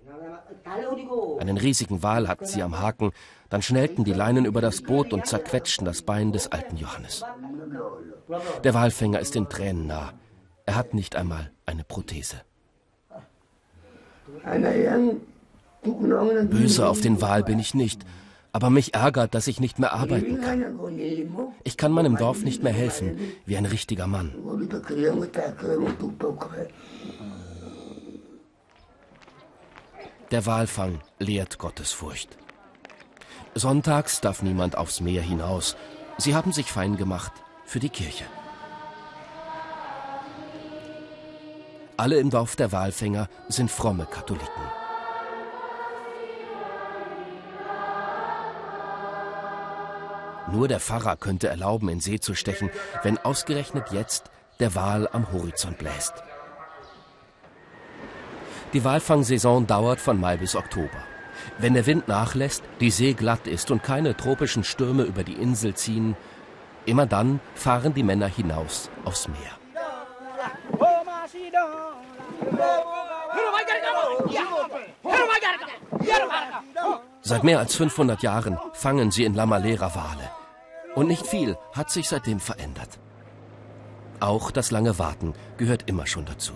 Einen 1.39 1.57
riesigen 1.57 2.03
Wal 2.03 2.29
hatten 2.29 2.47
sie 2.47 2.63
am 2.63 2.79
Haken, 2.81 3.13
dann 3.51 3.63
schnellten 3.63 4.05
die 4.05 4.13
Leinen 4.13 4.45
über 4.45 4.61
das 4.61 4.83
Boot 4.83 5.13
und 5.13 5.27
zerquetschten 5.27 5.85
das 5.85 6.03
Bein 6.03 6.33
des 6.33 6.51
alten 6.51 6.77
Johannes. 6.77 7.25
Der 8.65 8.75
Walfänger 8.75 9.21
ist 9.21 9.35
den 9.35 9.49
Tränen 9.49 9.87
nah. 9.87 10.13
Er 10.67 10.77
hat 10.77 10.95
nicht 10.95 11.17
einmal 11.17 11.51
eine 11.67 11.85
Prothese. 11.85 12.37
Böse 15.83 16.89
auf 16.89 17.01
den 17.01 17.21
Wal 17.21 17.43
bin 17.43 17.59
ich 17.59 17.75
nicht, 17.75 18.05
aber 18.53 18.71
mich 18.71 18.95
ärgert, 18.95 19.35
dass 19.35 19.47
ich 19.47 19.61
nicht 19.61 19.79
mehr 19.79 19.93
arbeiten 19.93 20.41
kann. 20.41 20.79
Ich 21.65 21.77
kann 21.77 21.93
meinem 21.93 22.17
Dorf 22.17 22.43
nicht 22.43 22.63
mehr 22.63 22.73
helfen, 22.73 23.19
wie 23.47 23.57
ein 23.57 23.67
richtiger 23.67 24.07
Mann. 24.07 24.35
Der 30.31 30.47
Walfang 30.47 31.01
lehrt 31.19 31.59
Gottesfurcht. 31.59 32.39
Sonntags 33.55 34.21
darf 34.21 34.43
niemand 34.43 34.77
aufs 34.79 35.01
Meer 35.01 35.23
hinaus. 35.23 35.77
Sie 36.19 36.35
haben 36.35 36.53
sich 36.53 36.73
fein 36.73 36.97
gemacht 36.97 37.33
für 37.65 37.81
die 37.81 37.91
Kirche. 37.91 38.25
Alle 41.99 42.17
im 42.19 42.31
Dorf 42.31 42.57
der 42.57 42.73
Walfänger 42.73 43.29
sind 43.49 43.71
fromme 43.71 44.07
Katholiken. 44.07 44.82
Nur 50.51 50.69
der 50.69 50.81
Pfarrer 50.81 51.17
könnte 51.17 51.49
erlauben, 51.49 51.89
in 51.89 52.01
See 52.01 52.19
zu 52.19 52.35
stechen, 52.35 52.71
wenn 53.03 53.19
ausgerechnet 53.19 53.93
jetzt 53.93 54.31
der 54.61 54.75
Wal 54.75 55.09
am 55.13 55.33
Horizont 55.33 55.79
bläst. 55.79 56.15
Die 58.73 58.85
Walfangsaison 58.85 59.67
dauert 59.67 60.01
von 60.01 60.19
Mai 60.19 60.39
bis 60.39 60.57
Oktober. 60.57 60.89
Wenn 61.59 61.75
der 61.75 61.87
Wind 61.87 62.09
nachlässt, 62.09 62.63
die 62.81 62.91
See 62.91 63.13
glatt 63.13 63.47
ist 63.47 63.71
und 63.71 63.83
keine 63.83 64.17
tropischen 64.17 64.65
Stürme 64.65 65.03
über 65.03 65.25
die 65.25 65.35
Insel 65.35 65.75
ziehen, 65.75 66.17
immer 66.87 67.07
dann 67.07 67.41
fahren 67.55 67.93
die 67.95 68.03
Männer 68.03 68.29
hinaus 68.29 68.89
aufs 69.05 69.29
Meer. 69.29 69.59
Seit 77.25 77.45
mehr 77.45 77.59
als 77.61 77.77
500 77.77 78.23
Jahren 78.23 78.59
fangen 78.73 79.11
sie 79.11 79.25
in 79.25 79.35
La 79.35 79.47
Malera 79.47 79.95
Wale. 79.95 80.31
Und 80.95 81.09
nicht 81.09 81.27
viel 81.27 81.57
hat 81.73 81.91
sich 81.91 82.09
seitdem 82.09 82.41
verändert. 82.41 82.99
Auch 84.21 84.51
das 84.51 84.71
lange 84.71 84.99
Warten 84.99 85.35
gehört 85.57 85.89
immer 85.89 86.07
schon 86.07 86.27
dazu. 86.27 86.53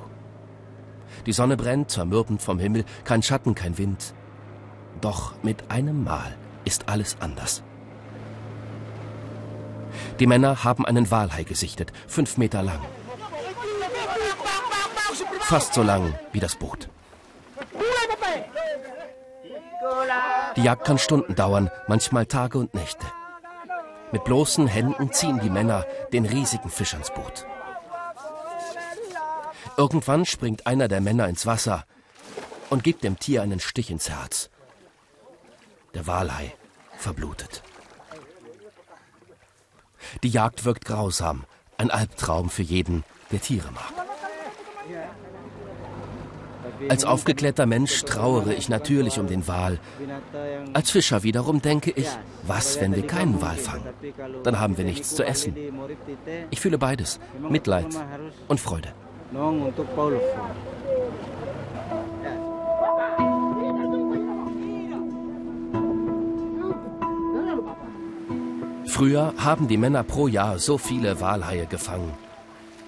Die 1.25 1.33
Sonne 1.33 1.57
brennt, 1.57 1.91
zermürbend 1.91 2.43
vom 2.43 2.59
Himmel, 2.59 2.85
kein 3.05 3.23
Schatten, 3.23 3.55
kein 3.55 3.79
Wind. 3.79 4.15
Doch 5.01 5.35
mit 5.43 5.71
einem 5.71 6.05
Mal 6.05 6.37
ist 6.65 6.89
alles 6.89 7.17
anders. 7.21 7.63
Die 10.21 10.27
Männer 10.27 10.65
haben 10.65 10.85
einen 10.85 11.11
Walhai 11.11 11.45
gesichtet, 11.45 11.93
fünf 12.07 12.37
Meter 12.37 12.63
lang. 12.63 12.81
Fast 15.41 15.75
so 15.75 15.83
lang 15.83 16.19
wie 16.33 16.41
das 16.41 16.57
Boot. 16.57 16.89
Die 20.57 20.63
Jagd 20.63 20.87
kann 20.87 20.99
Stunden 20.99 21.35
dauern, 21.35 21.71
manchmal 21.87 22.27
Tage 22.27 22.59
und 22.59 22.75
Nächte. 22.75 23.07
Mit 24.17 24.25
bloßen 24.25 24.67
Händen 24.67 25.13
ziehen 25.13 25.41
die 25.41 25.51
Männer 25.51 25.85
den 26.11 26.25
riesigen 26.25 26.71
Fisch 26.71 26.95
ans 26.95 27.11
Boot. 27.11 27.45
Irgendwann 29.77 30.25
springt 30.25 30.67
einer 30.67 30.89
der 30.89 31.03
Männer 31.03 31.29
ins 31.29 31.45
Wasser 31.45 31.85
und 32.71 32.83
gibt 32.83 33.05
dem 33.05 33.19
Tier 33.19 33.43
einen 33.43 33.61
Stich 33.61 33.91
ins 33.91 34.09
Herz. 34.09 34.49
Der 35.93 36.07
Walhai 36.07 36.55
verblutet. 36.97 37.63
Die 40.23 40.31
Jagd 40.31 40.65
wirkt 40.65 40.87
grausam, 40.87 41.45
ein 41.77 41.91
Albtraum 41.91 42.49
für 42.49 42.63
jeden, 42.63 43.05
der 43.31 43.43
Tiere 43.43 43.71
mag. 43.71 43.93
Als 46.89 47.05
aufgeklärter 47.05 47.67
Mensch 47.67 48.03
trauere 48.03 48.53
ich 48.53 48.69
natürlich 48.69 49.19
um 49.19 49.27
den 49.27 49.47
Wal. 49.49 49.79
Als 50.73 50.91
Fischer 50.91 51.23
wiederum 51.23 51.63
denke 51.63 51.91
ich, 51.91 52.09
was, 52.47 52.81
wenn 52.81 52.95
wir 52.95 53.07
keinen 53.07 53.41
Wal 53.41 53.57
fangen? 53.57 53.85
Dann 54.43 54.61
haben 54.61 54.77
wir 54.77 54.85
nichts 54.85 55.15
zu 55.15 55.25
essen. 55.25 55.55
Ich 56.51 56.61
fühle 56.61 56.79
beides, 56.79 57.19
Mitleid 57.49 57.87
und 58.49 58.61
Freude. 58.61 58.89
Früher 68.89 69.35
haben 69.37 69.69
die 69.69 69.77
Männer 69.77 70.05
pro 70.05 70.27
Jahr 70.27 70.59
so 70.59 70.79
viele 70.79 71.21
Walhaie 71.21 71.67
gefangen. 71.67 72.15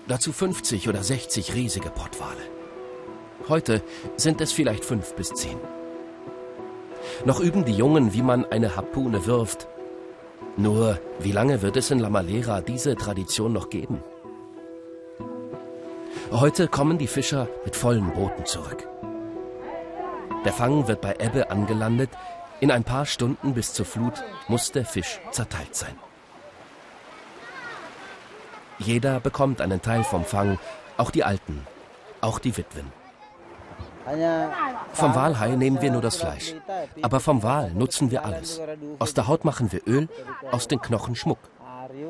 Dazu 0.06 0.32
50 0.32 0.88
oder 0.88 1.02
60 1.02 1.54
riesige 1.54 1.90
Pottwale. 1.90 2.57
Heute 3.48 3.82
sind 4.16 4.42
es 4.42 4.52
vielleicht 4.52 4.84
fünf 4.84 5.14
bis 5.14 5.30
zehn. 5.30 5.58
Noch 7.24 7.40
üben 7.40 7.64
die 7.64 7.72
Jungen, 7.72 8.12
wie 8.12 8.22
man 8.22 8.44
eine 8.44 8.76
Harpune 8.76 9.24
wirft. 9.24 9.68
Nur, 10.58 10.98
wie 11.18 11.32
lange 11.32 11.62
wird 11.62 11.76
es 11.76 11.90
in 11.90 11.98
La 11.98 12.10
Malera 12.10 12.60
diese 12.60 12.94
Tradition 12.94 13.52
noch 13.52 13.70
geben? 13.70 14.02
Heute 16.30 16.68
kommen 16.68 16.98
die 16.98 17.06
Fischer 17.06 17.48
mit 17.64 17.74
vollen 17.74 18.12
Booten 18.12 18.44
zurück. 18.44 18.86
Der 20.44 20.52
Fang 20.52 20.86
wird 20.86 21.00
bei 21.00 21.16
Ebbe 21.18 21.50
angelandet. 21.50 22.10
In 22.60 22.70
ein 22.70 22.84
paar 22.84 23.06
Stunden 23.06 23.54
bis 23.54 23.72
zur 23.72 23.86
Flut 23.86 24.22
muss 24.48 24.72
der 24.72 24.84
Fisch 24.84 25.20
zerteilt 25.30 25.74
sein. 25.74 25.96
Jeder 28.78 29.20
bekommt 29.20 29.60
einen 29.60 29.80
Teil 29.80 30.04
vom 30.04 30.24
Fang, 30.24 30.58
auch 30.98 31.10
die 31.10 31.24
Alten, 31.24 31.66
auch 32.20 32.38
die 32.38 32.56
Witwen. 32.56 32.97
Vom 34.92 35.14
Walhai 35.14 35.56
nehmen 35.56 35.80
wir 35.80 35.90
nur 35.90 36.02
das 36.02 36.16
Fleisch. 36.16 36.54
Aber 37.02 37.20
vom 37.20 37.42
Wal 37.42 37.72
nutzen 37.72 38.10
wir 38.10 38.24
alles. 38.24 38.60
Aus 38.98 39.14
der 39.14 39.26
Haut 39.26 39.44
machen 39.44 39.72
wir 39.72 39.86
Öl, 39.86 40.08
aus 40.50 40.68
den 40.68 40.80
Knochen 40.80 41.14
Schmuck. 41.14 41.38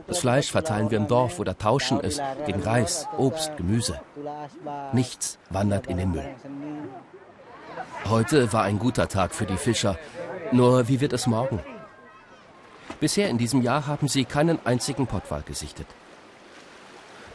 Das 0.07 0.19
Fleisch 0.19 0.51
verteilen 0.51 0.91
wir 0.91 0.99
im 0.99 1.07
Dorf 1.07 1.39
oder 1.39 1.57
tauschen 1.57 2.01
es 2.01 2.21
gegen 2.47 2.63
Reis, 2.63 3.07
Obst, 3.17 3.57
Gemüse. 3.57 4.01
Nichts 4.93 5.39
wandert 5.51 5.87
in 5.87 5.97
den 5.99 6.11
Müll. 6.11 6.29
Heute 8.09 8.53
war 8.53 8.65
ein 8.65 8.79
guter 8.79 9.09
Tag 9.09 9.35
für 9.35 9.47
die 9.47 9.57
Fischer. 9.57 9.99
Nur 10.53 10.89
wie 10.89 11.01
wird 11.01 11.13
es 11.13 11.27
morgen? 11.27 11.61
Bisher 13.01 13.29
in 13.29 13.39
diesem 13.39 13.63
Jahr 13.63 13.87
haben 13.87 14.09
sie 14.09 14.25
keinen 14.25 14.59
einzigen 14.65 15.07
Pottwal 15.07 15.43
gesichtet. 15.43 15.87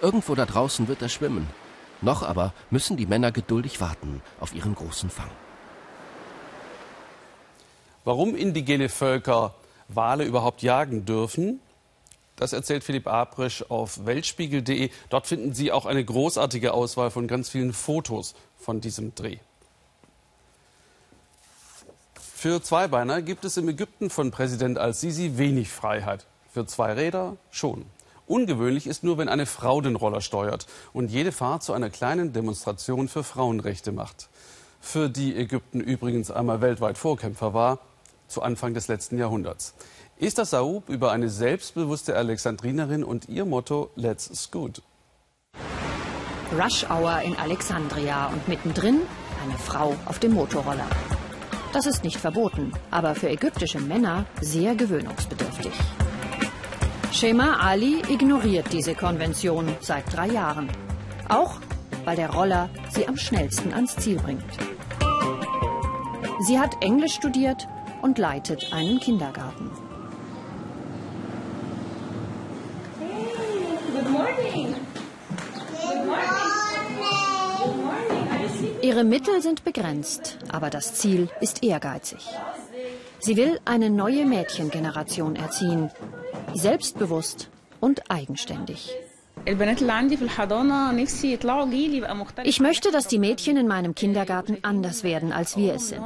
Irgendwo 0.01 0.35
da 0.35 0.45
draußen 0.45 0.87
wird 0.87 1.01
er 1.01 1.09
schwimmen. 1.09 1.47
Noch 2.03 2.21
aber 2.21 2.53
müssen 2.69 2.97
die 2.97 3.05
Männer 3.05 3.31
geduldig 3.31 3.79
warten 3.79 4.21
auf 4.39 4.53
ihren 4.53 4.75
großen 4.75 5.09
Fang. 5.09 5.31
Warum 8.03 8.35
indigene 8.35 8.89
Völker 8.89 9.55
Wale 9.87 10.25
überhaupt 10.25 10.61
jagen 10.61 11.05
dürfen, 11.05 11.61
das 12.35 12.51
erzählt 12.51 12.83
Philipp 12.83 13.07
Abrisch 13.07 13.63
auf 13.69 14.05
weltspiegel.de. 14.05 14.89
Dort 15.09 15.27
finden 15.27 15.53
Sie 15.53 15.71
auch 15.71 15.85
eine 15.85 16.03
großartige 16.03 16.73
Auswahl 16.73 17.09
von 17.09 17.27
ganz 17.27 17.49
vielen 17.49 17.71
Fotos 17.71 18.35
von 18.57 18.81
diesem 18.81 19.15
Dreh. 19.15 19.37
Für 22.15 22.61
Zweibeiner 22.61 23.21
gibt 23.21 23.45
es 23.45 23.55
im 23.55 23.69
Ägypten 23.69 24.09
von 24.09 24.31
Präsident 24.31 24.77
al-Sisi 24.77 25.37
wenig 25.37 25.69
Freiheit. 25.69 26.25
Für 26.51 26.65
Zweiräder 26.65 27.37
schon. 27.51 27.85
Ungewöhnlich 28.27 28.87
ist 28.87 29.03
nur, 29.03 29.17
wenn 29.17 29.27
eine 29.27 29.45
Frau 29.45 29.81
den 29.81 29.95
Roller 29.95 30.21
steuert 30.21 30.65
und 30.93 31.11
jede 31.11 31.31
Fahrt 31.31 31.63
zu 31.63 31.73
einer 31.73 31.89
kleinen 31.89 32.31
Demonstration 32.31 33.07
für 33.07 33.23
Frauenrechte 33.23 33.91
macht. 33.91 34.29
Für 34.79 35.09
die 35.09 35.35
Ägypten 35.35 35.81
übrigens 35.81 36.31
einmal 36.31 36.61
weltweit 36.61 36.97
Vorkämpfer 36.97 37.53
war, 37.53 37.79
zu 38.27 38.41
Anfang 38.41 38.73
des 38.73 38.87
letzten 38.87 39.17
Jahrhunderts. 39.17 39.73
Esther 40.19 40.45
Saub 40.45 40.89
über 40.89 41.11
eine 41.11 41.29
selbstbewusste 41.29 42.15
Alexandrinerin 42.15 43.03
und 43.03 43.27
ihr 43.27 43.45
Motto 43.45 43.91
Let's 43.95 44.29
Scoot. 44.33 44.81
Rush 46.57 46.85
Hour 46.89 47.21
in 47.21 47.35
Alexandria 47.35 48.27
und 48.27 48.47
mittendrin 48.47 49.01
eine 49.43 49.57
Frau 49.57 49.95
auf 50.05 50.19
dem 50.19 50.33
Motorroller. 50.33 50.87
Das 51.73 51.87
ist 51.87 52.03
nicht 52.03 52.17
verboten, 52.17 52.71
aber 52.91 53.15
für 53.15 53.29
ägyptische 53.29 53.79
Männer 53.79 54.25
sehr 54.39 54.75
gewöhnungsbedürftig. 54.75 55.73
Shema 57.13 57.57
Ali 57.59 58.01
ignoriert 58.09 58.73
diese 58.73 58.95
Konvention 58.95 59.67
seit 59.81 60.11
drei 60.11 60.29
Jahren. 60.29 60.67
Auch 61.29 61.59
weil 62.05 62.15
der 62.15 62.31
Roller 62.31 62.69
sie 62.89 63.07
am 63.07 63.17
schnellsten 63.17 63.71
ans 63.71 63.95
Ziel 63.95 64.17
bringt. 64.17 64.43
Sie 66.47 66.59
hat 66.59 66.75
Englisch 66.81 67.13
studiert 67.13 67.67
und 68.01 68.17
leitet 68.17 68.73
einen 68.73 68.99
Kindergarten. 68.99 69.69
Ihre 78.81 79.03
Mittel 79.03 79.41
sind 79.43 79.63
begrenzt, 79.63 80.39
aber 80.51 80.71
das 80.71 80.95
Ziel 80.95 81.29
ist 81.41 81.63
ehrgeizig. 81.63 82.27
Sie 83.19 83.37
will 83.37 83.59
eine 83.65 83.89
neue 83.89 84.25
Mädchengeneration 84.25 85.35
erziehen, 85.35 85.91
selbstbewusst 86.53 87.49
und 87.79 88.09
eigenständig. 88.09 88.95
Ich 92.45 92.59
möchte, 92.59 92.91
dass 92.91 93.07
die 93.07 93.19
Mädchen 93.19 93.57
in 93.57 93.67
meinem 93.67 93.93
Kindergarten 93.93 94.57
anders 94.61 95.03
werden, 95.03 95.33
als 95.33 95.57
wir 95.57 95.73
es 95.73 95.89
sind. 95.89 96.05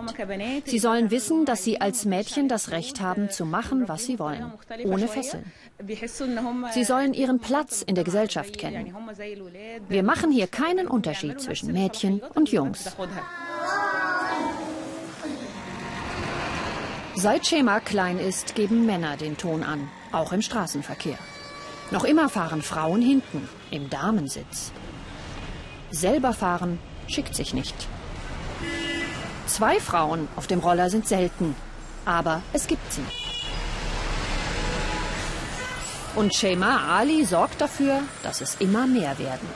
Sie 0.65 0.79
sollen 0.79 1.11
wissen, 1.11 1.45
dass 1.45 1.63
sie 1.63 1.79
als 1.79 2.05
Mädchen 2.05 2.47
das 2.47 2.71
Recht 2.71 2.99
haben, 2.99 3.29
zu 3.29 3.45
machen, 3.45 3.87
was 3.87 4.05
sie 4.05 4.17
wollen, 4.17 4.51
ohne 4.85 5.07
Fesseln. 5.07 5.51
Sie 6.71 6.83
sollen 6.83 7.13
ihren 7.13 7.39
Platz 7.39 7.83
in 7.83 7.93
der 7.93 8.03
Gesellschaft 8.03 8.57
kennen. 8.57 8.95
Wir 9.87 10.03
machen 10.03 10.31
hier 10.31 10.47
keinen 10.47 10.87
Unterschied 10.87 11.39
zwischen 11.39 11.73
Mädchen 11.73 12.21
und 12.33 12.51
Jungs. 12.51 12.95
Seit 17.13 17.45
Schema 17.45 17.79
klein 17.79 18.19
ist, 18.19 18.55
geben 18.55 18.85
Männer 18.85 19.17
den 19.17 19.37
Ton 19.37 19.63
an, 19.63 19.89
auch 20.11 20.31
im 20.31 20.41
Straßenverkehr. 20.41 21.17
Noch 21.91 22.03
immer 22.03 22.29
fahren 22.29 22.61
Frauen 22.61 23.01
hinten, 23.01 23.47
im 23.71 23.89
Damensitz. 23.89 24.71
Selber 25.91 26.33
fahren 26.33 26.79
schickt 27.07 27.35
sich 27.35 27.53
nicht. 27.53 27.87
Zwei 29.45 29.79
Frauen 29.79 30.27
auf 30.35 30.47
dem 30.47 30.59
Roller 30.59 30.89
sind 30.89 31.07
selten, 31.07 31.55
aber 32.05 32.41
es 32.51 32.67
gibt 32.67 32.91
sie. 32.91 33.05
Und 36.15 36.33
Shema 36.33 36.97
Ali 36.97 37.23
sorgt 37.25 37.61
dafür, 37.61 38.01
dass 38.23 38.41
es 38.41 38.55
immer 38.55 38.87
mehr 38.87 39.17
werden. 39.19 39.47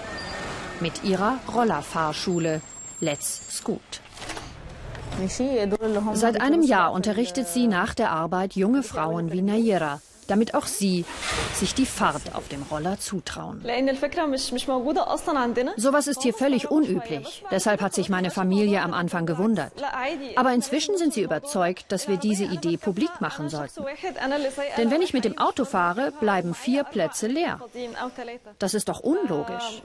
Mit 0.79 1.03
ihrer 1.03 1.39
Rollerfahrschule 1.53 2.61
Let's 2.99 3.41
Scoot. 3.49 4.01
Seit 6.13 6.39
einem 6.39 6.61
Jahr 6.61 6.93
unterrichtet 6.93 7.47
sie 7.47 7.67
nach 7.67 7.93
der 7.93 8.11
Arbeit 8.11 8.55
junge 8.55 8.83
Frauen 8.83 9.31
wie 9.31 9.41
Nayera, 9.41 10.01
damit 10.31 10.55
auch 10.55 10.65
sie 10.65 11.05
sich 11.53 11.75
die 11.75 11.85
Fahrt 11.85 12.33
auf 12.33 12.47
dem 12.47 12.63
Roller 12.63 12.97
zutrauen. 12.99 13.61
Sowas 15.77 16.07
ist 16.07 16.23
hier 16.23 16.33
völlig 16.33 16.71
unüblich. 16.71 17.43
Deshalb 17.51 17.81
hat 17.81 17.93
sich 17.93 18.09
meine 18.09 18.31
Familie 18.31 18.81
am 18.81 18.93
Anfang 18.93 19.25
gewundert. 19.25 19.73
Aber 20.35 20.53
inzwischen 20.53 20.97
sind 20.97 21.13
sie 21.13 21.21
überzeugt, 21.21 21.91
dass 21.91 22.07
wir 22.07 22.17
diese 22.17 22.45
Idee 22.45 22.77
publik 22.77 23.19
machen 23.19 23.49
sollten. 23.49 23.83
Denn 24.77 24.89
wenn 24.89 25.01
ich 25.01 25.13
mit 25.13 25.25
dem 25.25 25.37
Auto 25.37 25.65
fahre, 25.65 26.13
bleiben 26.19 26.53
vier 26.53 26.83
Plätze 26.85 27.27
leer. 27.27 27.59
Das 28.59 28.73
ist 28.73 28.87
doch 28.87 29.01
unlogisch. 29.01 29.83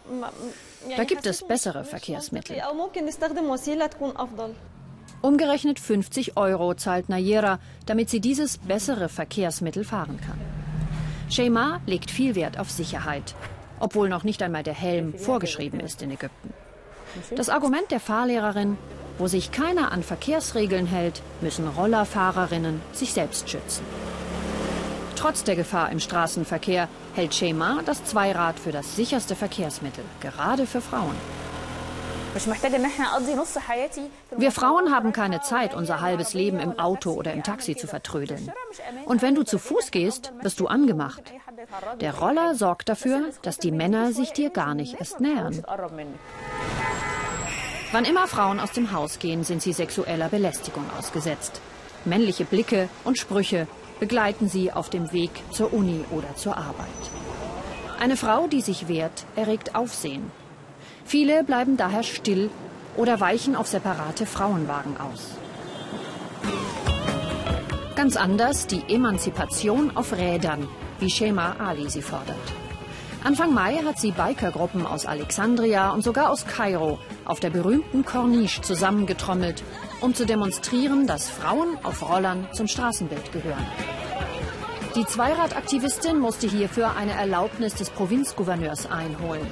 Da 0.96 1.04
gibt 1.04 1.26
es 1.26 1.42
bessere 1.42 1.85
Verkehrsmittel. 1.85 2.56
Umgerechnet 5.22 5.81
50 5.81 6.37
Euro 6.37 6.74
zahlt 6.74 7.09
Nayera, 7.09 7.59
damit 7.87 8.11
sie 8.11 8.20
dieses 8.20 8.59
bessere 8.59 9.09
Verkehrsmittel 9.09 9.85
fahren 9.85 10.20
kann. 10.20 10.38
Shema 11.31 11.81
legt 11.87 12.11
viel 12.11 12.35
Wert 12.35 12.59
auf 12.59 12.70
Sicherheit, 12.70 13.35
obwohl 13.81 14.09
noch 14.09 14.24
nicht 14.24 14.42
einmal 14.42 14.62
der 14.62 14.74
Helm 14.74 15.14
vorgeschrieben 15.14 15.81
ist 15.81 16.02
in 16.02 16.11
Ägypten. 16.11 16.52
Das 17.35 17.48
Argument 17.48 17.90
der 17.90 18.00
Fahrlehrerin, 18.00 18.76
wo 19.18 19.26
sich 19.26 19.50
keiner 19.50 19.90
an 19.90 20.02
Verkehrsregeln 20.02 20.87
hält, 20.87 21.22
müssen 21.40 21.66
Rollerfahrerinnen 21.66 22.81
sich 22.92 23.12
selbst 23.12 23.48
schützen. 23.48 23.85
Trotz 25.16 25.44
der 25.44 25.57
Gefahr 25.57 25.90
im 25.90 25.98
Straßenverkehr 25.98 26.88
hält 27.14 27.35
Shema 27.35 27.81
das 27.87 28.05
Zweirad 28.05 28.61
für 28.61 28.70
das 28.70 28.96
sicherste 28.96 29.35
Verkehrsmittel, 29.35 30.05
gerade 30.20 30.66
für 30.66 30.83
Frauen. 30.83 31.16
Wir 34.37 34.53
Frauen 34.53 34.94
haben 34.94 35.12
keine 35.12 35.40
Zeit, 35.40 35.75
unser 35.75 36.01
halbes 36.01 36.35
Leben 36.35 36.59
im 36.61 36.79
Auto 36.79 37.12
oder 37.12 37.33
im 37.33 37.42
Taxi 37.42 37.77
zu 37.77 37.87
vertrödeln. 37.87 38.53
Und 39.07 39.22
wenn 39.22 39.35
du 39.35 39.42
zu 39.42 39.59
Fuß 39.59 39.90
gehst, 39.90 40.33
wirst 40.42 40.61
du 40.61 40.66
angemacht. 40.66 41.22
Der 42.01 42.14
Roller 42.14 42.55
sorgt 42.55 42.88
dafür, 42.88 43.31
dass 43.42 43.59
die 43.59 43.72
Männer 43.72 44.12
sich 44.12 44.33
dir 44.33 44.51
gar 44.51 44.75
nicht 44.75 45.01
erst 45.01 45.20
nähern. 45.20 45.62
Wann 47.92 48.05
immer 48.05 48.27
Frauen 48.27 48.61
aus 48.61 48.72
dem 48.72 48.92
Haus 48.92 49.18
gehen, 49.18 49.44
sind 49.44 49.62
sie 49.62 49.72
sexueller 49.72 50.29
Belästigung 50.29 50.85
ausgesetzt. 50.99 51.61
Männliche 52.05 52.44
Blicke 52.44 52.88
und 53.05 53.18
Sprüche 53.18 53.66
begleiten 53.99 54.49
sie 54.49 54.72
auf 54.72 54.90
dem 54.90 55.12
Weg 55.12 55.31
zur 55.51 55.72
Uni 55.72 56.05
oder 56.11 56.37
zur 56.37 56.57
Arbeit. 56.57 56.87
Eine 57.99 58.16
Frau, 58.16 58.46
die 58.46 58.61
sich 58.61 58.88
wehrt, 58.88 59.25
erregt 59.37 59.75
Aufsehen. 59.75 60.31
Viele 61.06 61.44
bleiben 61.44 61.76
daher 61.76 62.02
still 62.02 62.50
oder 62.96 63.20
weichen 63.20 63.54
auf 63.54 63.68
separate 63.68 64.26
Frauenwagen 64.26 64.96
aus. 64.96 65.36
Ganz 67.94 68.16
anders 68.16 68.66
die 68.66 68.82
Emanzipation 68.92 69.96
auf 69.96 70.12
Rädern, 70.12 70.68
wie 70.98 71.08
Shema 71.08 71.56
Ali 71.60 71.88
sie 71.88 72.02
fordert. 72.02 72.36
Anfang 73.22 73.54
Mai 73.54 73.76
hat 73.84 73.98
sie 73.98 74.10
Bikergruppen 74.10 74.84
aus 74.84 75.06
Alexandria 75.06 75.90
und 75.90 76.02
sogar 76.02 76.30
aus 76.30 76.44
Kairo 76.44 76.98
auf 77.24 77.38
der 77.38 77.50
berühmten 77.50 78.04
Corniche 78.04 78.62
zusammengetrommelt, 78.62 79.62
um 80.00 80.12
zu 80.12 80.26
demonstrieren, 80.26 81.06
dass 81.06 81.30
Frauen 81.30 81.78
auf 81.84 82.08
Rollern 82.08 82.48
zum 82.52 82.66
Straßenbild 82.66 83.32
gehören. 83.32 83.66
Die 84.96 85.06
Zweiradaktivistin 85.06 86.18
musste 86.18 86.48
hierfür 86.48 86.96
eine 86.96 87.12
Erlaubnis 87.12 87.74
des 87.74 87.90
Provinzgouverneurs 87.90 88.90
einholen. 88.90 89.46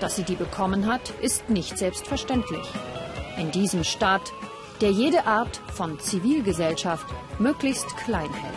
Dass 0.00 0.16
sie 0.16 0.24
die 0.24 0.36
bekommen 0.36 0.86
hat, 0.86 1.10
ist 1.22 1.48
nicht 1.48 1.78
selbstverständlich. 1.78 2.66
In 3.38 3.50
diesem 3.50 3.84
Staat 3.84 4.32
der 4.80 4.90
jede 4.90 5.26
Art 5.26 5.56
von 5.72 5.98
Zivilgesellschaft 5.98 7.06
möglichst 7.38 7.86
klein 7.96 8.32
hält. 8.32 8.54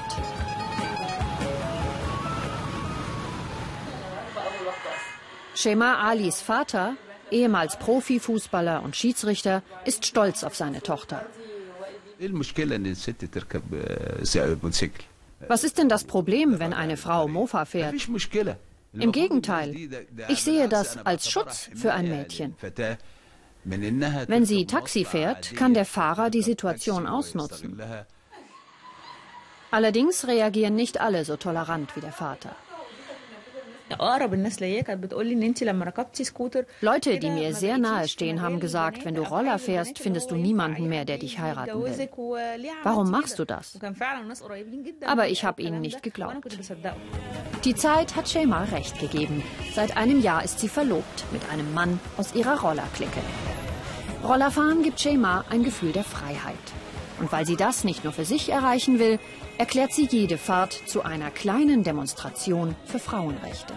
Shema 5.55 5.95
Alis 5.95 6.41
Vater, 6.41 6.95
ehemals 7.31 7.77
Profifußballer 7.79 8.81
und 8.81 8.95
Schiedsrichter, 8.95 9.61
ist 9.85 10.05
stolz 10.05 10.43
auf 10.43 10.55
seine 10.55 10.81
Tochter. 10.81 11.25
Was 15.47 15.63
ist 15.63 15.77
denn 15.77 15.89
das 15.89 16.03
Problem, 16.03 16.59
wenn 16.59 16.73
eine 16.73 16.97
Frau 16.97 17.27
Mofa 17.27 17.65
fährt? 17.65 17.95
Im 18.93 19.11
Gegenteil, 19.11 19.75
ich 20.27 20.43
sehe 20.43 20.67
das 20.67 20.97
als 21.05 21.29
Schutz 21.29 21.69
für 21.75 21.93
ein 21.93 22.09
Mädchen. 22.09 22.55
Wenn 23.63 24.45
sie 24.45 24.65
Taxi 24.65 25.05
fährt, 25.05 25.55
kann 25.55 25.73
der 25.73 25.85
Fahrer 25.85 26.29
die 26.29 26.41
Situation 26.41 27.05
ausnutzen. 27.05 27.79
Allerdings 29.71 30.27
reagieren 30.27 30.75
nicht 30.75 30.99
alle 30.99 31.25
so 31.25 31.37
tolerant 31.37 31.95
wie 31.95 32.01
der 32.01 32.11
Vater. 32.11 32.55
Leute, 36.81 37.19
die 37.19 37.29
mir 37.29 37.53
sehr 37.53 37.77
nahe 37.77 38.07
stehen, 38.07 38.41
haben 38.41 38.59
gesagt, 38.59 39.05
wenn 39.05 39.15
du 39.15 39.23
Roller 39.23 39.59
fährst, 39.59 39.99
findest 39.99 40.31
du 40.31 40.35
niemanden 40.35 40.87
mehr, 40.89 41.05
der 41.05 41.17
dich 41.17 41.39
heiraten 41.39 41.83
will. 41.83 42.09
Warum 42.83 43.09
machst 43.09 43.39
du 43.39 43.45
das? 43.45 43.79
Aber 45.05 45.27
ich 45.27 45.43
habe 45.43 45.61
ihnen 45.61 45.81
nicht 45.81 46.03
geglaubt. 46.03 46.35
Die 47.65 47.75
Zeit 47.75 48.15
hat 48.15 48.29
Shema 48.29 48.63
recht 48.63 48.99
gegeben. 48.99 49.43
Seit 49.73 49.97
einem 49.97 50.21
Jahr 50.21 50.43
ist 50.43 50.59
sie 50.59 50.69
verlobt 50.69 51.25
mit 51.31 51.41
einem 51.51 51.73
Mann 51.73 51.99
aus 52.17 52.35
ihrer 52.35 52.61
Rollerklicke. 52.61 53.19
Rollerfahren 54.23 54.83
gibt 54.83 54.99
Shema 54.99 55.45
ein 55.49 55.63
Gefühl 55.63 55.91
der 55.93 56.03
Freiheit. 56.03 56.55
Und 57.19 57.31
weil 57.31 57.45
sie 57.45 57.57
das 57.57 57.83
nicht 57.83 58.03
nur 58.03 58.13
für 58.13 58.25
sich 58.25 58.49
erreichen 58.49 58.97
will, 58.97 59.19
erklärt 59.57 59.93
sie 59.93 60.07
jede 60.09 60.37
Fahrt 60.37 60.73
zu 60.85 61.03
einer 61.03 61.31
kleinen 61.31 61.83
Demonstration 61.83 62.75
für 62.85 62.99
Frauenrechte. 62.99 63.73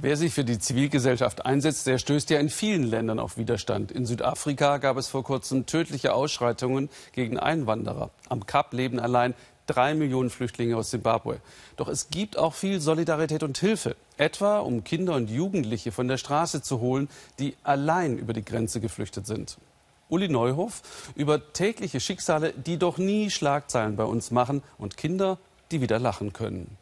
Wer 0.00 0.16
sich 0.18 0.34
für 0.34 0.44
die 0.44 0.58
Zivilgesellschaft 0.58 1.46
einsetzt, 1.46 1.86
der 1.86 1.96
stößt 1.96 2.28
ja 2.28 2.38
in 2.38 2.50
vielen 2.50 2.82
Ländern 2.82 3.18
auf 3.18 3.38
Widerstand. 3.38 3.90
In 3.90 4.04
Südafrika 4.04 4.76
gab 4.76 4.98
es 4.98 5.08
vor 5.08 5.22
kurzem 5.22 5.64
tödliche 5.64 6.12
Ausschreitungen 6.12 6.90
gegen 7.12 7.38
Einwanderer. 7.38 8.10
Am 8.28 8.44
Kap 8.44 8.74
leben 8.74 9.00
allein 9.00 9.32
drei 9.66 9.94
Millionen 9.94 10.28
Flüchtlinge 10.28 10.76
aus 10.76 10.90
Simbabwe. 10.90 11.40
Doch 11.76 11.88
es 11.88 12.10
gibt 12.10 12.36
auch 12.36 12.52
viel 12.52 12.80
Solidarität 12.80 13.42
und 13.42 13.56
Hilfe, 13.56 13.96
etwa 14.18 14.58
um 14.58 14.84
Kinder 14.84 15.14
und 15.14 15.30
Jugendliche 15.30 15.90
von 15.90 16.06
der 16.06 16.18
Straße 16.18 16.60
zu 16.60 16.80
holen, 16.80 17.08
die 17.38 17.56
allein 17.62 18.18
über 18.18 18.34
die 18.34 18.44
Grenze 18.44 18.80
geflüchtet 18.80 19.26
sind. 19.26 19.56
Uli 20.14 20.28
Neuhoff 20.28 20.82
über 21.16 21.52
tägliche 21.52 21.98
Schicksale, 21.98 22.52
die 22.52 22.78
doch 22.78 22.98
nie 22.98 23.30
Schlagzeilen 23.30 23.96
bei 23.96 24.04
uns 24.04 24.30
machen 24.30 24.62
und 24.78 24.96
Kinder, 24.96 25.38
die 25.72 25.80
wieder 25.80 25.98
lachen 25.98 26.32
können. 26.32 26.78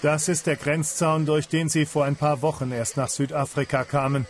Das 0.00 0.28
ist 0.28 0.46
der 0.46 0.56
Grenzzaun, 0.56 1.26
durch 1.26 1.46
den 1.46 1.68
sie 1.68 1.84
vor 1.84 2.06
ein 2.06 2.16
paar 2.16 2.40
Wochen 2.40 2.72
erst 2.72 2.96
nach 2.96 3.08
Südafrika 3.08 3.84
kamen. 3.84 4.26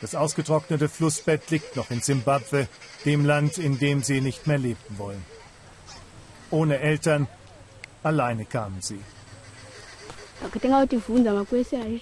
Das 0.00 0.14
ausgetrocknete 0.14 0.88
Flussbett 0.88 1.50
liegt 1.50 1.76
noch 1.76 1.90
in 1.90 2.00
Simbabwe, 2.00 2.66
dem 3.04 3.26
Land, 3.26 3.58
in 3.58 3.78
dem 3.78 4.02
sie 4.02 4.22
nicht 4.22 4.46
mehr 4.46 4.58
leben 4.58 4.96
wollen. 4.96 5.22
Ohne 6.50 6.78
Eltern, 6.78 7.28
alleine 8.02 8.46
kamen 8.46 8.80
sie. 8.80 9.00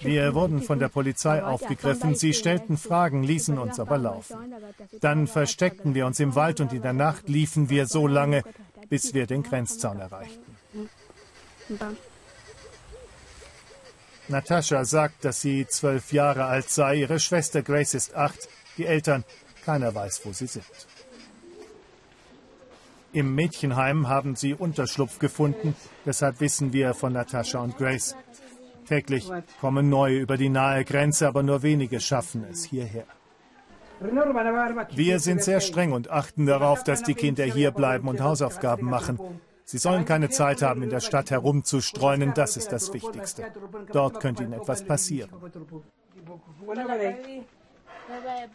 Wir 0.01 0.33
wurden 0.33 0.61
von 0.61 0.79
der 0.79 0.87
Polizei 0.87 1.43
aufgegriffen. 1.43 2.15
Sie 2.15 2.33
stellten 2.33 2.77
Fragen, 2.77 3.23
ließen 3.23 3.57
uns 3.57 3.79
aber 3.79 3.97
laufen. 3.97 4.53
Dann 5.01 5.27
versteckten 5.27 5.93
wir 5.93 6.05
uns 6.05 6.19
im 6.19 6.35
Wald 6.35 6.61
und 6.61 6.73
in 6.73 6.81
der 6.81 6.93
Nacht 6.93 7.27
liefen 7.27 7.69
wir 7.69 7.85
so 7.85 8.07
lange, 8.07 8.43
bis 8.89 9.13
wir 9.13 9.27
den 9.27 9.43
Grenzzaun 9.43 9.99
erreichten. 9.99 10.55
Natascha 14.29 14.85
sagt, 14.85 15.25
dass 15.25 15.41
sie 15.41 15.67
zwölf 15.67 16.13
Jahre 16.13 16.45
alt 16.45 16.69
sei. 16.69 16.95
Ihre 16.97 17.19
Schwester 17.19 17.61
Grace 17.61 17.95
ist 17.95 18.15
acht. 18.15 18.47
Die 18.77 18.85
Eltern, 18.85 19.23
keiner 19.65 19.93
weiß, 19.93 20.21
wo 20.23 20.31
sie 20.31 20.47
sind. 20.47 20.65
Im 23.11 23.33
Mädchenheim 23.33 24.07
haben 24.07 24.35
sie 24.35 24.53
Unterschlupf 24.53 25.19
gefunden. 25.19 25.75
Deshalb 26.05 26.41
wissen 26.41 26.73
wir 26.73 26.93
von 26.93 27.13
Natascha 27.13 27.59
und 27.59 27.77
Grace. 27.77 28.15
Täglich 28.87 29.29
kommen 29.61 29.89
neue 29.89 30.19
über 30.19 30.37
die 30.37 30.49
nahe 30.49 30.83
Grenze, 30.83 31.27
aber 31.27 31.43
nur 31.43 31.63
wenige 31.63 31.99
schaffen 31.99 32.45
es 32.49 32.63
hierher. 32.63 33.05
Wir 34.95 35.19
sind 35.19 35.43
sehr 35.43 35.59
streng 35.59 35.91
und 35.91 36.09
achten 36.09 36.45
darauf, 36.45 36.83
dass 36.83 37.03
die 37.03 37.15
Kinder 37.15 37.43
hier 37.43 37.71
bleiben 37.71 38.07
und 38.07 38.21
Hausaufgaben 38.21 38.87
machen. 38.87 39.19
Sie 39.65 39.77
sollen 39.77 40.05
keine 40.05 40.29
Zeit 40.29 40.61
haben, 40.61 40.81
in 40.81 40.89
der 40.89 41.01
Stadt 41.01 41.29
herumzustreunen, 41.29 42.33
das 42.33 42.57
ist 42.57 42.71
das 42.71 42.93
Wichtigste. 42.93 43.43
Dort 43.91 44.19
könnte 44.19 44.43
ihnen 44.43 44.53
etwas 44.53 44.83
passieren. 44.83 45.29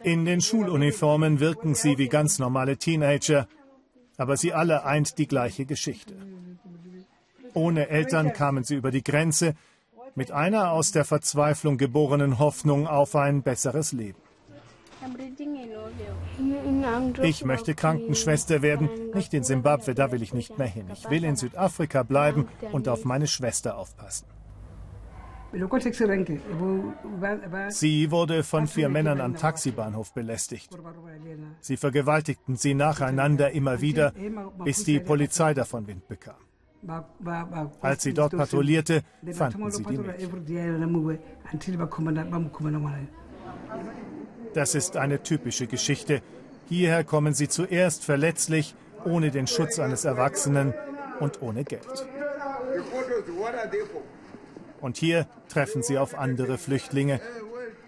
In 0.02 0.24
den 0.24 0.40
Schuluniformen 0.40 1.38
wirken 1.38 1.74
sie 1.74 1.98
wie 1.98 2.08
ganz 2.08 2.38
normale 2.38 2.76
Teenager, 2.76 3.46
aber 4.16 4.36
sie 4.36 4.52
alle 4.52 4.84
eint 4.84 5.18
die 5.18 5.26
gleiche 5.26 5.64
Geschichte. 5.64 6.14
Ohne 7.54 7.88
Eltern 7.88 8.32
kamen 8.32 8.64
sie 8.64 8.74
über 8.74 8.90
die 8.90 9.04
Grenze, 9.04 9.54
mit 10.14 10.30
einer 10.30 10.70
aus 10.70 10.92
der 10.92 11.04
Verzweiflung 11.04 11.76
geborenen 11.76 12.38
Hoffnung 12.38 12.86
auf 12.86 13.16
ein 13.16 13.42
besseres 13.42 13.92
Leben. 13.92 14.18
Ich 17.22 17.44
möchte 17.44 17.74
Krankenschwester 17.74 18.62
werden, 18.62 18.88
nicht 19.12 19.34
in 19.34 19.44
Simbabwe, 19.44 19.94
da 19.94 20.10
will 20.12 20.22
ich 20.22 20.32
nicht 20.32 20.58
mehr 20.58 20.66
hin. 20.66 20.86
Ich 20.92 21.10
will 21.10 21.24
in 21.24 21.36
Südafrika 21.36 22.02
bleiben 22.02 22.48
und 22.72 22.88
auf 22.88 23.04
meine 23.04 23.26
Schwester 23.26 23.76
aufpassen. 23.76 24.26
Sie 27.68 28.10
wurde 28.10 28.42
von 28.42 28.66
vier 28.66 28.88
Männern 28.88 29.20
am 29.20 29.36
Taxibahnhof 29.36 30.12
belästigt. 30.12 30.70
Sie 31.60 31.76
vergewaltigten 31.76 32.56
sie 32.56 32.74
nacheinander 32.74 33.52
immer 33.52 33.80
wieder, 33.80 34.12
bis 34.64 34.84
die 34.84 35.00
Polizei 35.00 35.54
davon 35.54 35.86
Wind 35.86 36.08
bekam. 36.08 36.36
Als 37.80 38.02
sie 38.02 38.12
dort 38.12 38.36
patrouillierte, 38.36 39.02
fanden 39.32 39.70
sie 39.70 39.84
die 39.84 39.98
Mädchen. 39.98 40.44
Das 44.54 44.74
ist 44.74 44.96
eine 44.96 45.22
typische 45.22 45.66
Geschichte. 45.66 46.22
Hierher 46.68 47.04
kommen 47.04 47.34
sie 47.34 47.48
zuerst 47.48 48.04
verletzlich, 48.04 48.74
ohne 49.04 49.30
den 49.30 49.46
Schutz 49.46 49.78
eines 49.78 50.04
Erwachsenen 50.04 50.74
und 51.20 51.42
ohne 51.42 51.64
Geld. 51.64 52.06
Und 54.84 54.98
hier 54.98 55.26
treffen 55.48 55.82
sie 55.82 55.96
auf 55.96 56.14
andere 56.14 56.58
Flüchtlinge. 56.58 57.18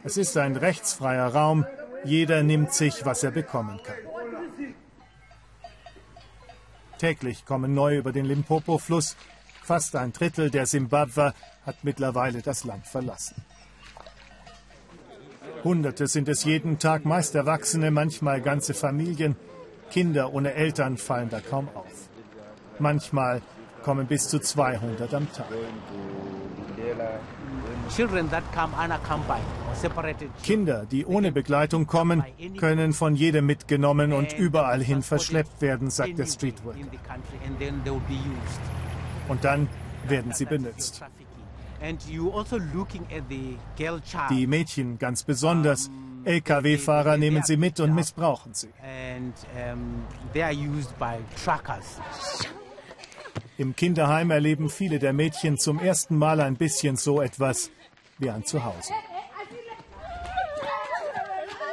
Es 0.02 0.16
ist 0.16 0.34
ein 0.38 0.56
rechtsfreier 0.56 1.26
Raum. 1.26 1.66
Jeder 2.04 2.42
nimmt 2.42 2.72
sich, 2.72 3.04
was 3.04 3.22
er 3.22 3.32
bekommen 3.32 3.78
kann. 3.82 3.96
Täglich 6.96 7.44
kommen 7.44 7.74
neu 7.74 7.98
über 7.98 8.12
den 8.12 8.24
Limpopo-Fluss. 8.24 9.14
Fast 9.62 9.94
ein 9.94 10.14
Drittel 10.14 10.48
der 10.48 10.64
Simbabwer 10.64 11.34
hat 11.66 11.76
mittlerweile 11.82 12.40
das 12.40 12.64
Land 12.64 12.86
verlassen. 12.86 13.44
Hunderte 15.64 16.06
sind 16.06 16.30
es 16.30 16.44
jeden 16.44 16.78
Tag, 16.78 17.04
meist 17.04 17.34
Erwachsene, 17.34 17.90
manchmal 17.90 18.40
ganze 18.40 18.72
Familien. 18.72 19.36
Kinder 19.90 20.32
ohne 20.32 20.54
Eltern 20.54 20.96
fallen 20.96 21.28
da 21.28 21.40
kaum 21.40 21.68
auf. 21.74 22.08
Manchmal 22.78 23.42
kommen 23.82 24.06
bis 24.06 24.30
zu 24.30 24.38
200 24.38 25.12
am 25.12 25.30
Tag. 25.30 25.44
Kinder, 30.42 30.86
die 30.86 31.06
ohne 31.06 31.32
Begleitung 31.32 31.86
kommen, 31.86 32.24
können 32.58 32.92
von 32.92 33.14
jedem 33.14 33.46
mitgenommen 33.46 34.12
und 34.12 34.32
überall 34.32 34.82
hin 34.82 35.02
verschleppt 35.02 35.60
werden, 35.60 35.90
sagt 35.90 36.18
der 36.18 36.26
Streetworker. 36.26 36.78
Und 39.28 39.44
dann 39.44 39.68
werden 40.08 40.32
sie 40.32 40.44
benutzt. 40.44 41.02
Also 41.80 42.58
die 44.30 44.46
Mädchen 44.46 44.98
ganz 44.98 45.22
besonders. 45.22 45.90
Lkw-Fahrer 46.24 47.16
nehmen 47.18 47.42
sie 47.44 47.56
mit 47.56 47.78
und 47.78 47.94
missbrauchen 47.94 48.52
sie. 48.52 48.68
Im 53.58 53.74
Kinderheim 53.74 54.30
erleben 54.30 54.68
viele 54.68 54.98
der 54.98 55.12
Mädchen 55.14 55.56
zum 55.56 55.78
ersten 55.78 56.16
Mal 56.16 56.40
ein 56.40 56.56
bisschen 56.56 56.96
so 56.96 57.22
etwas 57.22 57.70
wie 58.18 58.30
ein 58.30 58.44
Zuhause. 58.44 58.92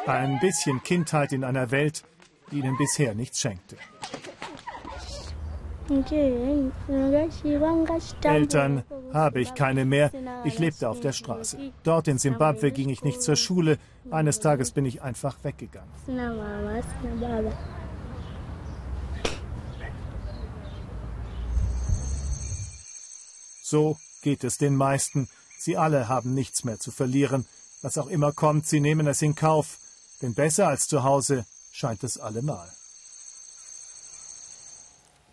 Ein 0.05 0.39
bisschen 0.39 0.81
Kindheit 0.83 1.33
in 1.33 1.43
einer 1.43 1.71
Welt, 1.71 2.03
die 2.51 2.59
ihnen 2.59 2.77
bisher 2.77 3.13
nichts 3.15 3.41
schenkte. 3.41 3.77
Eltern 8.23 8.83
habe 9.13 9.41
ich 9.41 9.53
keine 9.53 9.85
mehr. 9.85 10.11
Ich 10.45 10.59
lebte 10.59 10.89
auf 10.89 11.01
der 11.01 11.11
Straße. 11.11 11.73
Dort 11.83 12.07
in 12.07 12.17
Simbabwe 12.17 12.71
ging 12.71 12.89
ich 12.89 13.03
nicht 13.03 13.21
zur 13.21 13.35
Schule. 13.35 13.77
Eines 14.09 14.39
Tages 14.39 14.71
bin 14.71 14.85
ich 14.85 15.01
einfach 15.01 15.35
weggegangen. 15.43 15.91
So 23.73 23.97
geht 24.21 24.43
es 24.43 24.59
den 24.59 24.75
meisten. 24.75 25.27
Sie 25.57 25.77
alle 25.77 26.07
haben 26.07 26.35
nichts 26.35 26.63
mehr 26.63 26.77
zu 26.77 26.91
verlieren. 26.91 27.47
Was 27.81 27.97
auch 27.97 28.05
immer 28.05 28.31
kommt, 28.31 28.67
sie 28.67 28.79
nehmen 28.79 29.07
es 29.07 29.23
in 29.23 29.33
Kauf. 29.33 29.79
Denn 30.21 30.35
besser 30.35 30.67
als 30.67 30.87
zu 30.87 31.01
Hause 31.01 31.43
scheint 31.71 32.03
es 32.03 32.19
allemal. 32.19 32.71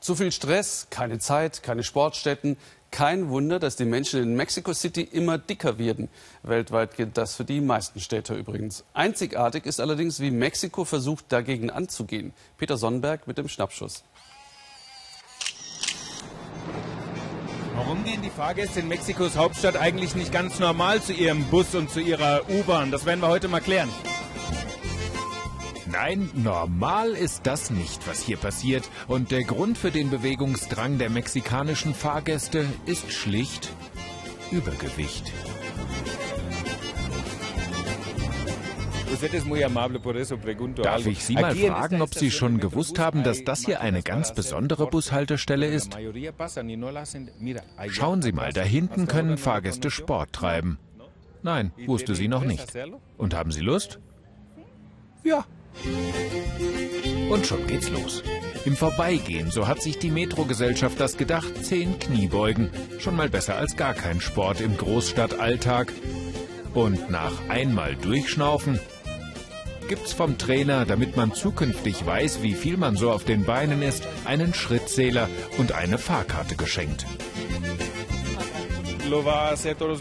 Zu 0.00 0.14
viel 0.14 0.32
Stress, 0.32 0.86
keine 0.88 1.18
Zeit, 1.18 1.62
keine 1.62 1.82
Sportstätten. 1.82 2.56
Kein 2.90 3.28
Wunder, 3.28 3.58
dass 3.58 3.76
die 3.76 3.84
Menschen 3.84 4.22
in 4.22 4.36
Mexico 4.36 4.72
City 4.72 5.02
immer 5.02 5.36
dicker 5.36 5.78
werden. 5.78 6.08
Weltweit 6.42 6.96
gilt 6.96 7.18
das 7.18 7.34
für 7.34 7.44
die 7.44 7.60
meisten 7.60 8.00
Städte 8.00 8.34
übrigens. 8.34 8.84
Einzigartig 8.94 9.66
ist 9.66 9.80
allerdings, 9.80 10.18
wie 10.18 10.30
Mexiko 10.30 10.86
versucht, 10.86 11.26
dagegen 11.28 11.68
anzugehen. 11.68 12.32
Peter 12.56 12.78
Sonnenberg 12.78 13.26
mit 13.26 13.36
dem 13.36 13.48
Schnappschuss. 13.48 14.02
Warum 17.82 18.04
gehen 18.04 18.20
die 18.20 18.28
Fahrgäste 18.28 18.80
in 18.80 18.88
Mexikos 18.88 19.38
Hauptstadt 19.38 19.74
eigentlich 19.74 20.14
nicht 20.14 20.30
ganz 20.30 20.58
normal 20.58 21.00
zu 21.00 21.14
ihrem 21.14 21.44
Bus 21.44 21.74
und 21.74 21.88
zu 21.90 21.98
ihrer 21.98 22.42
U-Bahn? 22.50 22.90
Das 22.90 23.06
werden 23.06 23.20
wir 23.20 23.28
heute 23.28 23.48
mal 23.48 23.62
klären. 23.62 23.88
Nein, 25.86 26.30
normal 26.34 27.12
ist 27.12 27.46
das 27.46 27.70
nicht, 27.70 28.06
was 28.06 28.20
hier 28.20 28.36
passiert. 28.36 28.90
Und 29.08 29.30
der 29.30 29.44
Grund 29.44 29.78
für 29.78 29.90
den 29.90 30.10
Bewegungsdrang 30.10 30.98
der 30.98 31.08
mexikanischen 31.08 31.94
Fahrgäste 31.94 32.66
ist 32.84 33.12
schlicht 33.12 33.70
Übergewicht. 34.50 35.32
Darf 40.82 41.06
ich 41.06 41.24
Sie 41.24 41.34
mal 41.34 41.54
fragen, 41.54 42.02
ob 42.02 42.14
Sie 42.14 42.30
schon 42.30 42.58
gewusst 42.58 42.98
haben, 42.98 43.22
dass 43.22 43.44
das 43.44 43.64
hier 43.64 43.80
eine 43.80 44.02
ganz 44.02 44.34
besondere 44.34 44.86
Bushaltestelle 44.86 45.66
ist? 45.66 45.96
Schauen 47.88 48.22
Sie 48.22 48.32
mal, 48.32 48.52
da 48.52 48.62
hinten 48.62 49.06
können 49.06 49.36
Fahrgäste 49.36 49.90
Sport 49.90 50.32
treiben. 50.32 50.78
Nein, 51.42 51.72
wusste 51.86 52.14
sie 52.14 52.28
noch 52.28 52.44
nicht. 52.44 52.72
Und 53.16 53.34
haben 53.34 53.50
Sie 53.50 53.60
Lust? 53.60 53.98
Ja. 55.24 55.44
Und 57.30 57.46
schon 57.46 57.66
geht's 57.66 57.90
los. 57.90 58.22
Im 58.64 58.76
Vorbeigehen, 58.76 59.50
so 59.50 59.66
hat 59.66 59.80
sich 59.80 59.98
die 59.98 60.10
Metrogesellschaft 60.10 61.00
das 61.00 61.16
gedacht, 61.16 61.64
zehn 61.64 61.98
Kniebeugen. 61.98 62.70
Schon 62.98 63.16
mal 63.16 63.30
besser 63.30 63.56
als 63.56 63.76
gar 63.76 63.94
kein 63.94 64.20
Sport 64.20 64.60
im 64.60 64.76
Großstadtalltag. 64.76 65.92
Und 66.74 67.10
nach 67.10 67.32
einmal 67.48 67.96
durchschnaufen 67.96 68.78
gibt's 69.90 70.12
vom 70.12 70.38
Trainer, 70.38 70.84
damit 70.84 71.16
man 71.16 71.34
zukünftig 71.34 72.06
weiß, 72.06 72.44
wie 72.44 72.54
viel 72.54 72.76
man 72.76 72.94
so 72.94 73.10
auf 73.10 73.24
den 73.24 73.44
Beinen 73.44 73.82
ist, 73.82 74.06
einen 74.24 74.54
Schrittzähler 74.54 75.28
und 75.58 75.72
eine 75.72 75.98
Fahrkarte 75.98 76.54
geschenkt. 76.54 77.04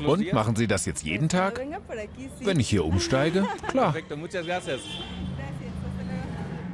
Und 0.05 0.31
machen 0.31 0.55
Sie 0.55 0.67
das 0.67 0.85
jetzt 0.85 1.03
jeden 1.03 1.27
Tag? 1.27 1.59
Wenn 2.41 2.59
ich 2.59 2.69
hier 2.69 2.85
umsteige? 2.85 3.47
Klar. 3.67 3.95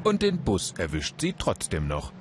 Und 0.04 0.22
den 0.22 0.40
Bus 0.40 0.74
erwischt 0.78 1.22
sie 1.22 1.32
trotzdem 1.32 1.88
noch. 1.88 2.12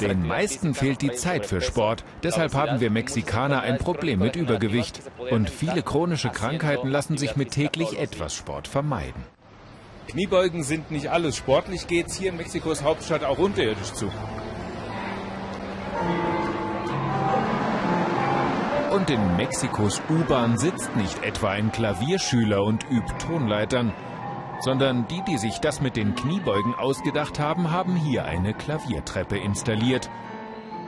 Den 0.00 0.26
meisten 0.26 0.72
fehlt 0.72 1.02
die 1.02 1.12
Zeit 1.12 1.44
für 1.44 1.60
Sport. 1.60 2.04
Deshalb 2.22 2.54
haben 2.54 2.80
wir 2.80 2.90
Mexikaner 2.90 3.60
ein 3.60 3.76
Problem 3.76 4.20
mit 4.20 4.34
Übergewicht. 4.34 5.02
Und 5.30 5.50
viele 5.50 5.82
chronische 5.82 6.30
Krankheiten 6.30 6.88
lassen 6.88 7.18
sich 7.18 7.36
mit 7.36 7.50
täglich 7.50 7.98
etwas 7.98 8.34
Sport 8.34 8.66
vermeiden. 8.66 9.22
Kniebeugen 10.08 10.62
sind 10.62 10.90
nicht 10.90 11.08
alles. 11.08 11.36
Sportlich 11.36 11.86
geht 11.86 12.08
es 12.08 12.16
hier 12.16 12.30
in 12.30 12.36
Mexikos 12.36 12.82
Hauptstadt 12.82 13.24
auch 13.24 13.38
unterirdisch 13.38 13.92
zu. 13.92 14.10
Und 18.90 19.08
in 19.08 19.36
Mexikos 19.36 20.02
U-Bahn 20.10 20.58
sitzt 20.58 20.94
nicht 20.96 21.22
etwa 21.24 21.50
ein 21.50 21.72
Klavierschüler 21.72 22.62
und 22.62 22.84
übt 22.90 23.14
Tonleitern, 23.26 23.92
sondern 24.60 25.08
die, 25.08 25.22
die 25.22 25.38
sich 25.38 25.60
das 25.60 25.80
mit 25.80 25.96
den 25.96 26.14
Kniebeugen 26.14 26.74
ausgedacht 26.74 27.38
haben, 27.38 27.70
haben 27.70 27.96
hier 27.96 28.26
eine 28.26 28.52
Klaviertreppe 28.52 29.38
installiert. 29.38 30.10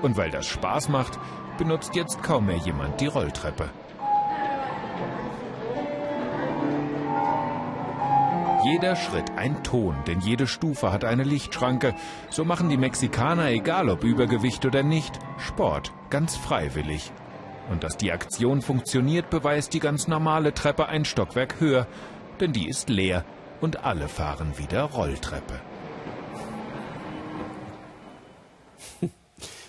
Und 0.03 0.17
weil 0.17 0.31
das 0.31 0.47
Spaß 0.47 0.91
macht, 0.91 1.19
benutzt 1.57 1.95
jetzt 1.95 2.23
kaum 2.23 2.47
mehr 2.47 2.59
jemand 2.59 3.01
die 3.01 3.07
Rolltreppe. 3.07 3.71
Jeder 8.65 8.97
Schritt 8.97 9.31
ein 9.37 9.63
Ton, 9.63 9.95
denn 10.07 10.21
jede 10.21 10.47
Stufe 10.47 10.91
hat 10.91 11.05
eine 11.05 11.23
Lichtschranke. 11.23 11.95
So 12.31 12.47
machen 12.47 12.71
die 12.71 12.79
Mexikaner, 12.79 13.51
egal 13.51 13.91
ob 13.91 14.05
Übergewicht 14.05 14.65
oder 14.65 14.83
nicht, 14.83 15.19
Sport, 15.37 15.93
ganz 16.09 16.37
freiwillig. 16.37 17.13
Und 17.71 17.85
dass 17.85 17.99
die 17.99 18.11
Aktion 18.11 18.63
funktioniert, 18.63 19.29
beweist 19.29 19.75
die 19.75 19.81
ganz 19.81 20.09
normale 20.09 20.55
Treppe 20.55 20.87
ein 20.87 21.05
Stockwerk 21.05 21.61
höher, 21.61 21.87
denn 22.41 22.55
die 22.55 22.67
ist 22.67 22.89
leer 22.89 23.27
und 23.61 23.85
alle 23.85 24.09
fahren 24.09 24.57
wieder 24.57 24.85
Rolltreppe. 24.85 25.61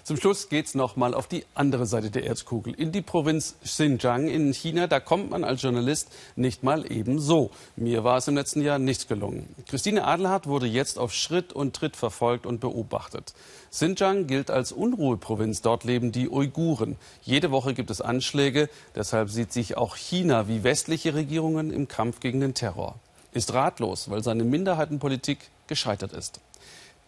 Zum 0.05 0.17
Schluss 0.17 0.49
geht 0.49 0.67
es 0.67 0.75
nochmal 0.75 1.15
auf 1.15 1.25
die 1.25 1.45
andere 1.55 1.87
Seite 1.87 2.11
der 2.11 2.25
Erdkugel, 2.25 2.75
in 2.75 2.91
die 2.91 3.01
Provinz 3.01 3.55
Xinjiang 3.63 4.27
in 4.27 4.53
China. 4.53 4.85
Da 4.85 4.99
kommt 4.99 5.31
man 5.31 5.43
als 5.43 5.63
Journalist 5.63 6.09
nicht 6.35 6.61
mal 6.61 6.91
eben 6.91 7.17
so. 7.17 7.49
Mir 7.75 8.03
war 8.03 8.17
es 8.17 8.27
im 8.27 8.35
letzten 8.35 8.61
Jahr 8.61 8.77
nicht 8.77 9.09
gelungen. 9.09 9.47
Christine 9.67 10.03
Adelhardt 10.05 10.45
wurde 10.45 10.67
jetzt 10.67 10.99
auf 10.99 11.11
Schritt 11.11 11.53
und 11.53 11.75
Tritt 11.75 11.95
verfolgt 11.95 12.45
und 12.45 12.59
beobachtet. 12.59 13.33
Xinjiang 13.71 14.27
gilt 14.27 14.51
als 14.51 14.71
Unruheprovinz. 14.71 15.63
Dort 15.63 15.85
leben 15.85 16.11
die 16.11 16.29
Uiguren. 16.29 16.97
Jede 17.23 17.49
Woche 17.49 17.73
gibt 17.73 17.89
es 17.89 17.99
Anschläge. 17.99 18.69
Deshalb 18.93 19.31
sieht 19.31 19.51
sich 19.51 19.75
auch 19.75 19.95
China 19.95 20.47
wie 20.47 20.63
westliche 20.63 21.15
Regierungen 21.15 21.71
im 21.71 21.87
Kampf 21.87 22.19
gegen 22.19 22.41
den 22.41 22.53
Terror. 22.53 22.99
Ist 23.31 23.55
ratlos, 23.55 24.07
weil 24.11 24.23
seine 24.23 24.43
Minderheitenpolitik 24.43 25.49
gescheitert 25.65 26.13
ist. 26.13 26.41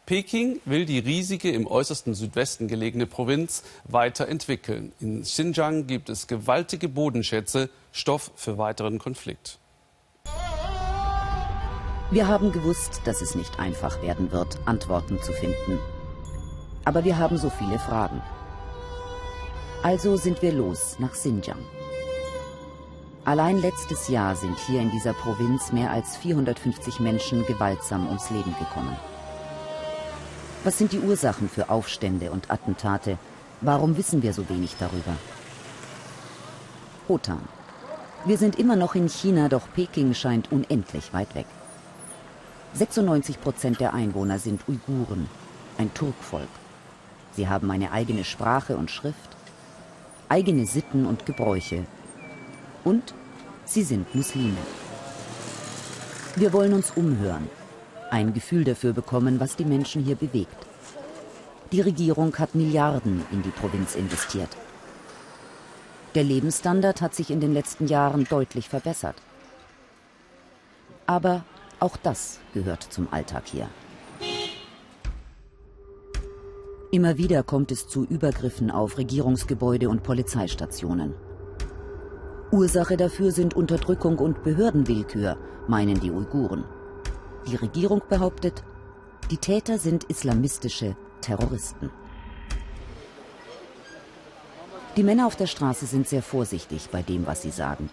Peking 0.07 0.61
will 0.63 0.85
die 0.85 0.99
riesige 0.99 1.51
im 1.51 1.67
äußersten 1.67 2.13
Südwesten 2.13 2.69
gelegene 2.69 3.07
Provinz 3.07 3.63
weiterentwickeln. 3.83 4.93
In 5.01 5.23
Xinjiang 5.23 5.85
gibt 5.85 6.07
es 6.07 6.27
gewaltige 6.27 6.87
Bodenschätze, 6.87 7.69
Stoff 7.91 8.31
für 8.37 8.57
weiteren 8.57 8.99
Konflikt. 8.99 9.59
Wir 12.09 12.25
haben 12.29 12.53
gewusst, 12.53 13.01
dass 13.03 13.19
es 13.19 13.35
nicht 13.35 13.59
einfach 13.59 14.01
werden 14.01 14.31
wird, 14.31 14.57
Antworten 14.63 15.21
zu 15.21 15.33
finden. 15.33 15.77
Aber 16.85 17.03
wir 17.03 17.17
haben 17.17 17.37
so 17.37 17.49
viele 17.49 17.77
Fragen. 17.77 18.21
Also 19.83 20.15
sind 20.15 20.41
wir 20.41 20.53
los 20.53 20.99
nach 20.99 21.11
Xinjiang. 21.11 21.59
Allein 23.25 23.57
letztes 23.57 24.07
Jahr 24.07 24.37
sind 24.37 24.57
hier 24.67 24.79
in 24.79 24.89
dieser 24.89 25.11
Provinz 25.11 25.73
mehr 25.73 25.91
als 25.91 26.15
450 26.15 27.01
Menschen 27.01 27.45
gewaltsam 27.45 28.07
ums 28.07 28.29
Leben 28.29 28.55
gekommen. 28.57 28.95
Was 30.67 30.77
sind 30.77 30.91
die 30.91 30.99
Ursachen 30.99 31.47
für 31.47 31.69
Aufstände 31.69 32.29
und 32.29 32.51
Attentate? 32.51 33.17
Warum 33.61 33.95
wissen 33.95 34.21
wir 34.21 34.33
so 34.33 34.49
wenig 34.49 34.75
darüber? 34.77 35.15
Hotan. 37.07 37.39
Wir 38.25 38.37
sind 38.37 38.59
immer 38.59 38.75
noch 38.75 38.93
in 38.93 39.07
China, 39.07 39.47
doch 39.47 39.61
Peking 39.73 40.13
scheint 40.13 40.51
unendlich 40.51 41.13
weit 41.13 41.35
weg. 41.35 41.45
96 42.73 43.39
Prozent 43.39 43.79
der 43.79 43.93
Einwohner 43.93 44.39
sind 44.39 44.67
Uiguren, 44.67 45.29
ein 45.77 45.93
Turkvolk. 45.93 46.49
Sie 47.31 47.47
haben 47.47 47.71
eine 47.71 47.93
eigene 47.93 48.25
Sprache 48.25 48.75
und 48.75 48.91
Schrift, 48.91 49.37
eigene 50.27 50.65
Sitten 50.65 51.05
und 51.05 51.25
Gebräuche. 51.25 51.85
Und 52.83 53.13
sie 53.63 53.83
sind 53.83 54.13
Muslime. 54.13 54.57
Wir 56.35 56.51
wollen 56.51 56.73
uns 56.73 56.91
umhören, 56.91 57.47
ein 58.11 58.33
Gefühl 58.33 58.63
dafür 58.63 58.93
bekommen, 58.93 59.39
was 59.39 59.55
die 59.55 59.65
Menschen 59.65 60.03
hier 60.03 60.15
bewegt. 60.15 60.65
Die 61.71 61.81
Regierung 61.81 62.35
hat 62.37 62.55
Milliarden 62.55 63.23
in 63.31 63.41
die 63.43 63.49
Provinz 63.49 63.95
investiert. 63.95 64.49
Der 66.15 66.23
Lebensstandard 66.23 67.01
hat 67.01 67.13
sich 67.13 67.29
in 67.29 67.41
den 67.41 67.53
letzten 67.53 67.87
Jahren 67.87 68.23
deutlich 68.23 68.69
verbessert. 68.69 69.15
Aber 71.05 71.43
auch 71.79 71.97
das 71.97 72.39
gehört 72.53 72.83
zum 72.83 73.07
Alltag 73.11 73.43
hier. 73.45 73.67
Immer 76.91 77.17
wieder 77.17 77.43
kommt 77.43 77.71
es 77.71 77.87
zu 77.87 78.05
Übergriffen 78.05 78.71
auf 78.71 78.97
Regierungsgebäude 78.97 79.89
und 79.89 80.03
Polizeistationen. 80.03 81.13
Ursache 82.51 82.95
dafür 82.95 83.31
sind 83.31 83.55
Unterdrückung 83.55 84.19
und 84.19 84.41
Behördenwillkür, 84.43 85.37
meinen 85.67 85.99
die 85.99 86.11
Uiguren. 86.11 86.63
Die 87.47 87.55
Regierung 87.55 88.01
behauptet, 88.09 88.61
die 89.31 89.37
Täter 89.37 89.77
sind 89.77 90.03
islamistische 90.05 90.97
Terroristen. 91.21 91.89
Die 94.97 95.03
Männer 95.03 95.27
auf 95.27 95.37
der 95.37 95.47
Straße 95.47 95.85
sind 95.85 96.09
sehr 96.09 96.21
vorsichtig 96.21 96.89
bei 96.91 97.01
dem, 97.01 97.25
was 97.25 97.43
sie 97.43 97.51
sagen. 97.51 97.89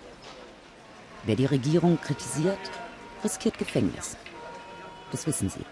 Wer 1.23 1.37
die 1.37 1.47
Regierung 1.47 2.01
kritisiert, 2.01 2.59
riskiert 3.23 3.57
Gefängnis. 3.57 4.17
Das 5.13 5.25
wissen 5.25 5.49
sie. 5.49 5.65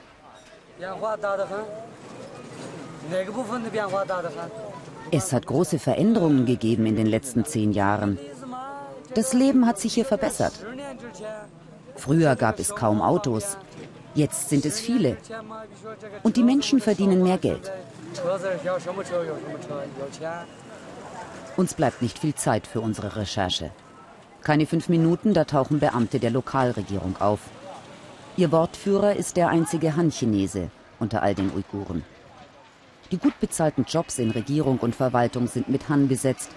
Es 5.11 5.33
hat 5.33 5.47
große 5.47 5.79
Veränderungen 5.81 6.47
gegeben 6.47 6.87
in 6.87 6.95
den 6.95 7.07
letzten 7.07 7.45
zehn 7.45 7.73
Jahren. 7.73 8.19
Das 9.15 9.33
Leben 9.33 9.67
hat 9.67 9.81
sich 9.81 9.95
hier 9.95 10.05
verbessert. 10.05 10.53
Früher 11.97 12.37
gab 12.37 12.59
es 12.59 12.75
kaum 12.75 13.03
Autos, 13.03 13.57
jetzt 14.15 14.49
sind 14.49 14.65
es 14.65 14.81
viele. 14.81 15.17
Und 16.23 16.37
die 16.37 16.43
Menschen 16.43 16.81
verdienen 16.81 17.23
mehr 17.23 17.39
Geld. 17.39 17.71
Uns 21.57 21.75
bleibt 21.75 22.03
nicht 22.03 22.19
viel 22.19 22.35
Zeit 22.35 22.67
für 22.67 22.81
unsere 22.81 23.17
Recherche. 23.17 23.71
Keine 24.43 24.67
fünf 24.67 24.89
Minuten, 24.89 25.35
da 25.35 25.45
tauchen 25.45 25.79
Beamte 25.79 26.19
der 26.19 26.31
Lokalregierung 26.31 27.17
auf. 27.21 27.41
Ihr 28.37 28.51
Wortführer 28.51 29.15
ist 29.15 29.37
der 29.37 29.49
einzige 29.49 29.95
Han-Chinese 29.95 30.71
unter 30.99 31.23
all 31.23 31.35
den 31.35 31.53
Uiguren. 31.55 32.05
Die 33.11 33.19
gut 33.19 33.39
bezahlten 33.41 33.85
Jobs 33.87 34.19
in 34.19 34.31
Regierung 34.31 34.79
und 34.79 34.97
Verwaltung 34.97 35.47
sind 35.47 35.69
mit 35.69 35.89
Han 35.91 36.09
besetzt. 36.09 36.51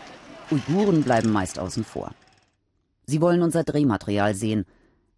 Uiguren 0.51 1.03
bleiben 1.03 1.31
meist 1.31 1.59
außen 1.59 1.83
vor. 1.83 2.11
Sie 3.05 3.19
wollen 3.19 3.41
unser 3.41 3.63
Drehmaterial 3.63 4.33
sehen. 4.33 4.65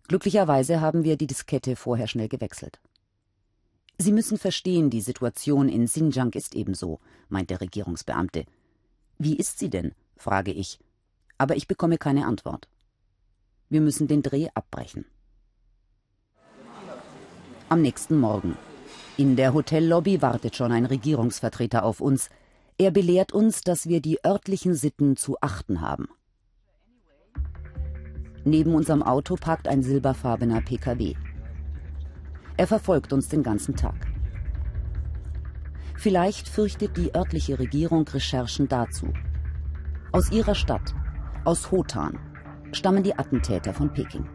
Glücklicherweise 0.08 0.80
haben 0.80 1.04
wir 1.04 1.18
die 1.18 1.28
Diskette 1.28 1.76
vorher 1.76 2.08
schnell 2.08 2.30
gewechselt. 2.30 2.80
Sie 3.98 4.12
müssen 4.12 4.38
verstehen, 4.38 4.90
die 4.90 5.02
Situation 5.02 5.70
in 5.70 5.86
Xinjiang 5.86 6.32
ist 6.34 6.56
ebenso, 6.56 7.00
meint 7.30 7.50
der 7.50 7.62
Regierungsbeamte. 7.62 8.46
Wie 9.18 9.36
ist 9.36 9.60
sie 9.60 9.70
denn? 9.70 9.94
frage 10.16 10.52
ich. 10.52 10.80
Aber 11.38 11.56
ich 11.56 11.68
bekomme 11.68 11.98
keine 11.98 12.26
Antwort. 12.26 12.68
Wir 13.70 13.82
müssen 13.82 14.08
den 14.08 14.24
Dreh 14.24 14.48
abbrechen. 14.54 15.06
Am 17.70 17.82
nächsten 17.82 18.18
Morgen. 18.18 18.56
In 19.18 19.36
der 19.36 19.54
Hotellobby 19.54 20.22
wartet 20.22 20.56
schon 20.56 20.72
ein 20.72 20.86
Regierungsvertreter 20.86 21.84
auf 21.84 22.00
uns. 22.00 22.30
Er 22.78 22.92
belehrt 22.92 23.34
uns, 23.34 23.62
dass 23.62 23.88
wir 23.88 24.00
die 24.00 24.24
örtlichen 24.24 24.76
Sitten 24.76 25.18
zu 25.18 25.38
achten 25.42 25.82
haben. 25.82 26.08
Neben 28.48 28.76
unserem 28.76 29.04
Auto 29.04 29.36
parkt 29.36 29.68
ein 29.68 29.84
silberfarbener 29.84 30.62
PKW. 30.62 31.16
Er 32.56 32.66
verfolgt 32.66 33.12
uns 33.12 33.28
den 33.28 33.44
ganzen 33.44 33.76
Tag. 33.76 34.08
Vielleicht 35.98 36.48
fürchtet 36.48 36.96
die 36.96 37.14
örtliche 37.14 37.60
Regierung 37.60 38.08
Recherchen 38.08 38.70
dazu. 38.70 39.12
Aus 40.14 40.32
ihrer 40.32 40.56
Stadt, 40.56 40.96
aus 41.44 41.72
Hotan, 41.72 42.18
stammen 42.72 43.04
die 43.04 43.20
Attentäter 43.20 43.74
von 43.74 43.92
Peking. 43.92 44.26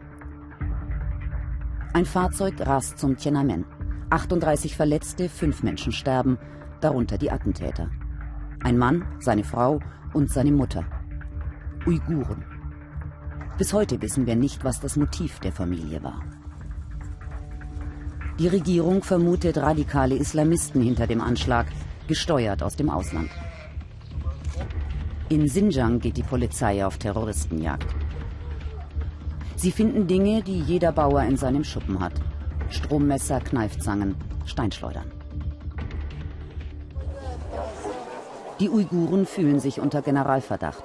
Ein 1.93 2.05
Fahrzeug 2.05 2.53
rast 2.59 2.99
zum 2.99 3.17
Tiananmen. 3.17 3.65
38 4.11 4.75
Verletzte, 4.75 5.27
fünf 5.27 5.63
Menschen 5.63 5.91
sterben, 5.91 6.37
darunter 6.81 7.17
die 7.17 7.31
Attentäter. 7.31 7.89
Ein 8.61 8.77
Mann, 8.77 9.07
seine 9.19 9.43
Frau 9.43 9.79
und 10.13 10.29
seine 10.29 10.51
Mutter. 10.51 10.85
Uiguren. 11.87 12.52
Bis 13.57 13.71
heute 13.71 14.01
wissen 14.01 14.25
wir 14.25 14.35
nicht, 14.35 14.63
was 14.63 14.79
das 14.79 14.95
Motiv 14.95 15.39
der 15.39 15.51
Familie 15.51 16.01
war. 16.01 16.21
Die 18.39 18.47
Regierung 18.47 19.03
vermutet 19.03 19.57
radikale 19.57 20.15
Islamisten 20.15 20.81
hinter 20.81 21.05
dem 21.05 21.21
Anschlag, 21.21 21.67
gesteuert 22.07 22.63
aus 22.63 22.75
dem 22.75 22.89
Ausland. 22.89 23.29
In 25.29 25.45
Xinjiang 25.45 25.99
geht 25.99 26.17
die 26.17 26.23
Polizei 26.23 26.83
auf 26.83 26.97
Terroristenjagd. 26.97 27.85
Sie 29.55 29.71
finden 29.71 30.07
Dinge, 30.07 30.41
die 30.41 30.59
jeder 30.59 30.91
Bauer 30.91 31.21
in 31.21 31.37
seinem 31.37 31.63
Schuppen 31.63 31.99
hat. 31.99 32.13
Strommesser, 32.69 33.39
Kneifzangen, 33.39 34.15
Steinschleudern. 34.45 35.11
Die 38.59 38.69
Uiguren 38.69 39.27
fühlen 39.27 39.59
sich 39.59 39.79
unter 39.79 40.01
Generalverdacht. 40.01 40.83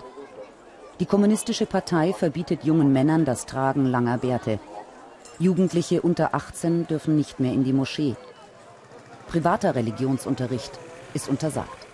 Die 1.00 1.06
kommunistische 1.06 1.66
Partei 1.66 2.12
verbietet 2.12 2.64
jungen 2.64 2.92
Männern 2.92 3.24
das 3.24 3.46
Tragen 3.46 3.86
langer 3.86 4.18
Bärte. 4.18 4.58
Jugendliche 5.38 6.02
unter 6.02 6.34
18 6.34 6.88
dürfen 6.88 7.14
nicht 7.14 7.38
mehr 7.38 7.52
in 7.52 7.62
die 7.62 7.72
Moschee. 7.72 8.16
Privater 9.28 9.76
Religionsunterricht 9.76 10.72
ist 11.14 11.28
untersagt. 11.28 11.86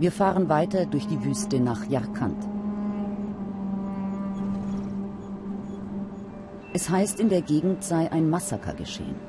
Wir 0.00 0.10
fahren 0.10 0.48
weiter 0.48 0.86
durch 0.86 1.06
die 1.06 1.24
Wüste 1.24 1.60
nach 1.60 1.84
Yarkand. 1.88 2.44
Es 6.72 6.88
heißt, 6.90 7.20
in 7.20 7.28
der 7.28 7.42
Gegend 7.42 7.84
sei 7.84 8.10
ein 8.10 8.28
Massaker 8.28 8.74
geschehen. 8.74 9.27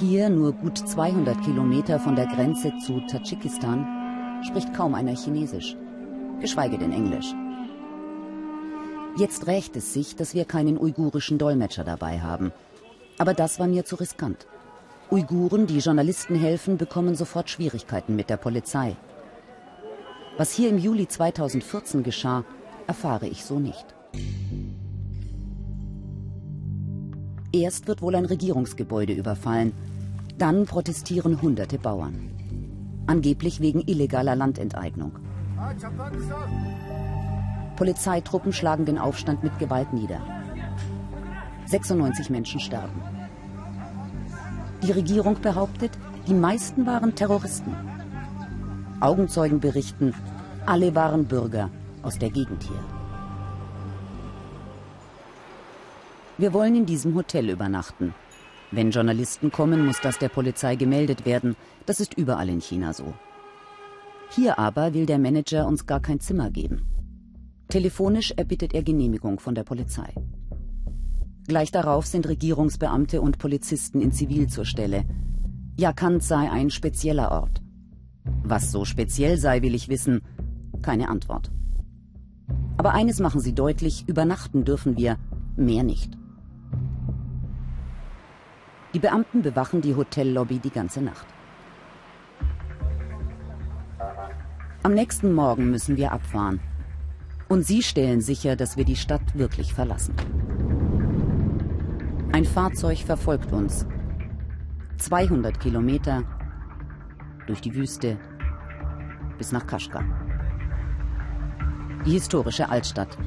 Hier, 0.00 0.28
nur 0.28 0.52
gut 0.52 0.78
200 0.78 1.42
Kilometer 1.42 1.98
von 1.98 2.14
der 2.14 2.26
Grenze 2.26 2.72
zu 2.86 3.00
Tadschikistan, 3.00 4.44
spricht 4.46 4.72
kaum 4.72 4.94
einer 4.94 5.16
Chinesisch, 5.16 5.76
geschweige 6.40 6.78
denn 6.78 6.92
Englisch. 6.92 7.34
Jetzt 9.16 9.48
rächt 9.48 9.74
es 9.74 9.92
sich, 9.92 10.14
dass 10.14 10.34
wir 10.34 10.44
keinen 10.44 10.78
uigurischen 10.78 11.38
Dolmetscher 11.38 11.82
dabei 11.82 12.20
haben. 12.20 12.52
Aber 13.18 13.34
das 13.34 13.58
war 13.58 13.66
mir 13.66 13.84
zu 13.84 13.96
riskant. 13.96 14.46
Uiguren, 15.10 15.66
die 15.66 15.78
Journalisten 15.78 16.36
helfen, 16.36 16.76
bekommen 16.76 17.16
sofort 17.16 17.50
Schwierigkeiten 17.50 18.14
mit 18.14 18.30
der 18.30 18.36
Polizei. 18.36 18.94
Was 20.36 20.52
hier 20.52 20.68
im 20.68 20.78
Juli 20.78 21.08
2014 21.08 22.04
geschah, 22.04 22.44
erfahre 22.86 23.26
ich 23.26 23.44
so 23.44 23.58
nicht. 23.58 23.86
Erst 27.52 27.88
wird 27.88 28.00
wohl 28.02 28.14
ein 28.14 28.26
Regierungsgebäude 28.26 29.14
überfallen. 29.14 29.72
Dann 30.38 30.66
protestieren 30.66 31.42
hunderte 31.42 31.78
Bauern. 31.78 32.30
Angeblich 33.08 33.60
wegen 33.60 33.80
illegaler 33.80 34.36
Landenteignung. 34.36 35.18
Polizeitruppen 37.74 38.52
schlagen 38.52 38.84
den 38.84 38.98
Aufstand 38.98 39.42
mit 39.42 39.58
Gewalt 39.58 39.92
nieder. 39.92 40.20
96 41.66 42.30
Menschen 42.30 42.60
sterben. 42.60 43.02
Die 44.84 44.92
Regierung 44.92 45.40
behauptet, 45.40 45.90
die 46.28 46.34
meisten 46.34 46.86
waren 46.86 47.16
Terroristen. 47.16 47.74
Augenzeugen 49.00 49.58
berichten, 49.58 50.14
alle 50.66 50.94
waren 50.94 51.24
Bürger 51.24 51.68
aus 52.02 52.16
der 52.16 52.30
Gegend 52.30 52.62
hier. 52.62 52.84
Wir 56.36 56.52
wollen 56.52 56.76
in 56.76 56.86
diesem 56.86 57.16
Hotel 57.16 57.50
übernachten. 57.50 58.14
Wenn 58.70 58.90
Journalisten 58.90 59.50
kommen, 59.50 59.86
muss 59.86 60.00
das 60.00 60.18
der 60.18 60.28
Polizei 60.28 60.76
gemeldet 60.76 61.24
werden. 61.24 61.56
Das 61.86 62.00
ist 62.00 62.14
überall 62.14 62.48
in 62.48 62.60
China 62.60 62.92
so. 62.92 63.14
Hier 64.30 64.58
aber 64.58 64.92
will 64.92 65.06
der 65.06 65.18
Manager 65.18 65.66
uns 65.66 65.86
gar 65.86 66.00
kein 66.00 66.20
Zimmer 66.20 66.50
geben. 66.50 66.82
Telefonisch 67.68 68.32
erbittet 68.32 68.74
er 68.74 68.82
Genehmigung 68.82 69.40
von 69.40 69.54
der 69.54 69.64
Polizei. 69.64 70.12
Gleich 71.46 71.70
darauf 71.70 72.04
sind 72.04 72.28
Regierungsbeamte 72.28 73.22
und 73.22 73.38
Polizisten 73.38 74.02
in 74.02 74.12
Zivil 74.12 74.48
zur 74.48 74.66
Stelle. 74.66 75.04
Jakant 75.78 76.22
sei 76.22 76.50
ein 76.50 76.68
spezieller 76.68 77.30
Ort. 77.30 77.62
Was 78.42 78.70
so 78.70 78.84
speziell 78.84 79.38
sei, 79.38 79.62
will 79.62 79.74
ich 79.74 79.88
wissen. 79.88 80.20
Keine 80.82 81.08
Antwort. 81.08 81.50
Aber 82.76 82.92
eines 82.92 83.18
machen 83.18 83.40
sie 83.40 83.54
deutlich, 83.54 84.06
übernachten 84.06 84.64
dürfen 84.64 84.98
wir, 84.98 85.16
mehr 85.56 85.84
nicht. 85.84 86.17
Die 88.94 88.98
Beamten 88.98 89.42
bewachen 89.42 89.82
die 89.82 89.94
Hotellobby 89.94 90.58
die 90.58 90.70
ganze 90.70 91.02
Nacht. 91.02 91.26
Am 94.82 94.94
nächsten 94.94 95.34
Morgen 95.34 95.70
müssen 95.70 95.96
wir 95.98 96.12
abfahren. 96.12 96.60
Und 97.48 97.66
sie 97.66 97.82
stellen 97.82 98.20
sicher, 98.20 98.56
dass 98.56 98.76
wir 98.76 98.84
die 98.84 98.96
Stadt 98.96 99.36
wirklich 99.36 99.74
verlassen. 99.74 100.14
Ein 102.32 102.44
Fahrzeug 102.44 102.98
verfolgt 102.98 103.52
uns. 103.52 103.86
200 104.98 105.60
Kilometer 105.60 106.24
durch 107.46 107.60
die 107.60 107.74
Wüste 107.74 108.18
bis 109.36 109.52
nach 109.52 109.66
Kaschgar. 109.66 110.04
Die 112.06 112.12
historische 112.12 112.68
Altstadt. 112.70 113.18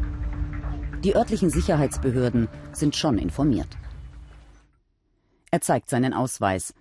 Die 1.03 1.15
örtlichen 1.15 1.49
Sicherheitsbehörden 1.49 2.47
sind 2.71 2.95
schon 2.95 3.17
informiert. 3.17 3.77
Er 5.51 5.59
zeigt 5.61 5.89
seinen 5.89 6.13
Ausweis. 6.13 6.73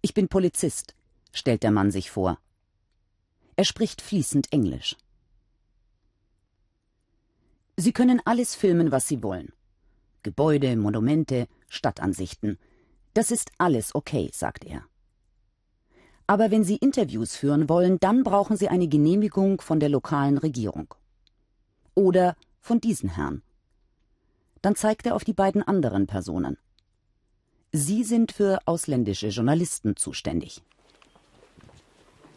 Ich 0.00 0.14
bin 0.14 0.28
Polizist, 0.28 0.94
stellt 1.32 1.64
der 1.64 1.72
Mann 1.72 1.90
sich 1.90 2.10
vor. 2.10 2.38
Er 3.56 3.64
spricht 3.64 4.00
fließend 4.00 4.52
Englisch. 4.52 4.96
Sie 7.76 7.92
können 7.92 8.22
alles 8.24 8.54
filmen, 8.54 8.92
was 8.92 9.08
Sie 9.08 9.22
wollen. 9.22 9.52
Gebäude, 10.22 10.76
Monumente, 10.76 11.48
Stadtansichten. 11.68 12.58
Das 13.12 13.30
ist 13.30 13.50
alles 13.58 13.94
okay, 13.94 14.30
sagt 14.32 14.64
er. 14.64 14.84
Aber 16.28 16.50
wenn 16.50 16.64
Sie 16.64 16.76
Interviews 16.76 17.34
führen 17.36 17.68
wollen, 17.68 17.98
dann 17.98 18.22
brauchen 18.22 18.56
Sie 18.56 18.68
eine 18.68 18.88
Genehmigung 18.88 19.60
von 19.60 19.80
der 19.80 19.88
lokalen 19.88 20.38
Regierung. 20.38 20.94
Oder 21.94 22.36
von 22.60 22.80
diesen 22.80 23.10
Herrn. 23.10 23.42
Dann 24.62 24.76
zeigt 24.76 25.06
er 25.06 25.14
auf 25.14 25.24
die 25.24 25.32
beiden 25.32 25.62
anderen 25.62 26.06
Personen. 26.06 26.56
Sie 27.78 28.04
sind 28.04 28.32
für 28.32 28.60
ausländische 28.64 29.28
Journalisten 29.28 29.96
zuständig. 29.96 30.62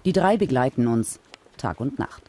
Die 0.03 0.11
drei 0.11 0.35
begleiten 0.35 0.85
uns 0.85 1.21
Tag 1.55 1.79
und 1.79 1.97
Nacht. 1.97 2.23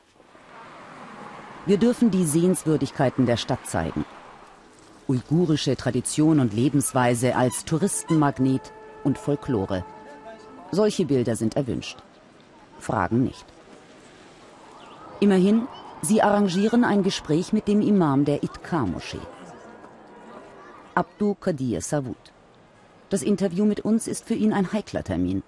Wir 1.67 1.77
dürfen 1.77 2.13
die 2.13 2.25
Sehenswürdigkeiten 2.25 3.27
der 3.27 3.37
Stadt 3.37 3.67
zeigen. 3.67 4.05
Uigurische 5.09 5.75
Tradition 5.75 6.39
und 6.39 6.55
Lebensweise 6.55 7.35
als 7.35 7.65
Touristenmagnet 7.65 8.73
und 9.03 9.19
Folklore. 9.19 9.85
Solche 10.71 11.05
Bilder 11.05 11.35
sind 11.35 11.57
erwünscht. 11.57 11.99
Fragen 12.79 13.25
nicht. 13.25 13.45
Immerhin, 15.19 15.67
sie 16.01 16.23
arrangieren 16.23 16.85
ein 16.85 17.03
Gespräch 17.03 17.53
mit 17.53 17.67
dem 17.67 17.81
Imam 17.81 18.25
der 18.25 18.45
Itkar-Moschee. 18.45 19.27
Abdu 20.95 21.35
Qadir 21.35 21.81
Savut. 21.81 22.31
Das 23.11 23.23
Interview 23.23 23.65
mit 23.65 23.81
uns 23.81 24.07
ist 24.07 24.25
für 24.25 24.35
ihn 24.35 24.53
ein 24.53 24.73
heikler 24.73 25.03
Termin. 25.03 25.43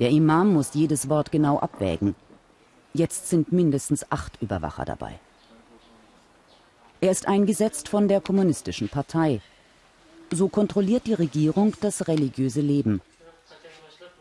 Der 0.00 0.10
Imam 0.10 0.54
muss 0.54 0.72
jedes 0.72 1.08
Wort 1.10 1.30
genau 1.30 1.58
abwägen. 1.58 2.14
Jetzt 2.94 3.28
sind 3.28 3.52
mindestens 3.52 4.10
acht 4.10 4.40
Überwacher 4.40 4.86
dabei. 4.86 5.20
Er 7.02 7.10
ist 7.10 7.28
eingesetzt 7.28 7.88
von 7.88 8.08
der 8.08 8.20
Kommunistischen 8.20 8.88
Partei. 8.88 9.42
So 10.30 10.48
kontrolliert 10.48 11.06
die 11.06 11.14
Regierung 11.14 11.74
das 11.82 12.08
religiöse 12.08 12.62
Leben. 12.62 13.02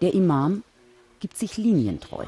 Der 0.02 0.14
Imam 0.14 0.64
gibt 1.22 1.38
sich 1.38 1.58
linientreu. 1.58 2.26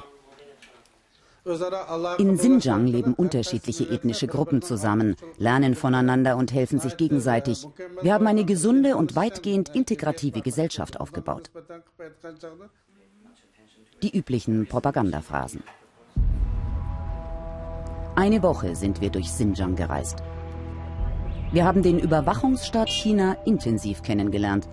In 1.46 2.38
Xinjiang 2.38 2.88
leben 2.88 3.14
unterschiedliche 3.14 3.90
ethnische 3.90 4.28
Gruppen 4.28 4.62
zusammen, 4.62 5.16
lernen 5.38 5.76
voneinander 5.76 6.38
und 6.38 6.54
helfen 6.54 6.80
sich 6.80 6.96
gegenseitig. 6.96 7.68
Wir 8.02 8.14
haben 8.14 8.28
eine 8.28 8.46
gesunde 8.46 8.96
und 8.96 9.18
weitgehend 9.18 9.70
integrative 9.76 10.42
Gesellschaft 10.42 11.02
aufgebaut. 11.02 11.52
Die 14.02 14.18
üblichen 14.18 14.68
Propagandaphrasen. 14.68 15.64
Eine 18.16 18.42
Woche 18.44 18.76
sind 18.76 19.02
wir 19.02 19.10
durch 19.10 19.26
Xinjiang 19.26 19.76
gereist. 19.76 20.24
Wir 21.52 21.66
haben 21.66 21.84
den 21.84 22.00
Überwachungsstaat 22.00 22.90
China 22.90 23.36
intensiv 23.46 24.02
kennengelernt, 24.02 24.70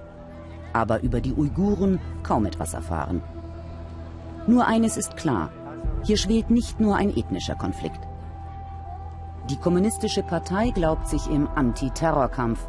aber 0.73 1.03
über 1.03 1.21
die 1.21 1.35
Uiguren 1.35 1.99
kaum 2.23 2.47
etwas 2.47 2.75
erfahren. 2.75 3.23
Nur 4.47 4.67
eines 4.67 4.97
ist 4.97 5.17
klar, 5.17 5.51
hier 6.03 6.17
schwelt 6.17 6.51
nicht 6.51 6.81
nur 6.81 6.97
ein 6.97 7.17
ethnischer 7.17 7.55
Konflikt. 7.55 8.01
Die 9.49 9.57
kommunistische 9.57 10.23
Partei 10.23 10.71
glaubt 10.71 11.09
sich 11.09 11.27
im 11.29 11.49
Antiterrorkampf. 11.49 12.69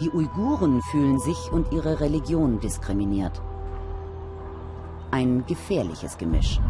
Die 0.00 0.10
Uiguren 0.10 0.80
fühlen 0.82 1.18
sich 1.18 1.50
und 1.50 1.72
ihre 1.72 2.00
Religion 2.00 2.60
diskriminiert. 2.60 3.42
Ein 5.10 5.44
gefährliches 5.46 6.16
Gemisch. 6.16 6.60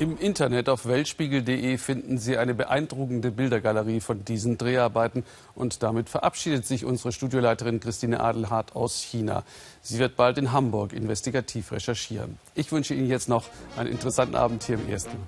Im 0.00 0.16
Internet 0.16 0.68
auf 0.68 0.86
weltspiegel.de 0.86 1.76
finden 1.76 2.18
Sie 2.18 2.38
eine 2.38 2.54
beeindruckende 2.54 3.32
Bildergalerie 3.32 3.98
von 3.98 4.24
diesen 4.24 4.56
Dreharbeiten. 4.56 5.24
Und 5.56 5.82
damit 5.82 6.08
verabschiedet 6.08 6.64
sich 6.64 6.84
unsere 6.84 7.10
Studioleiterin 7.10 7.80
Christine 7.80 8.20
Adelhardt 8.20 8.76
aus 8.76 9.02
China. 9.02 9.42
Sie 9.82 9.98
wird 9.98 10.14
bald 10.14 10.38
in 10.38 10.52
Hamburg 10.52 10.92
investigativ 10.92 11.72
recherchieren. 11.72 12.38
Ich 12.54 12.70
wünsche 12.70 12.94
Ihnen 12.94 13.08
jetzt 13.08 13.28
noch 13.28 13.46
einen 13.76 13.90
interessanten 13.90 14.36
Abend 14.36 14.62
hier 14.62 14.76
im 14.76 14.88
Ersten. 14.88 15.18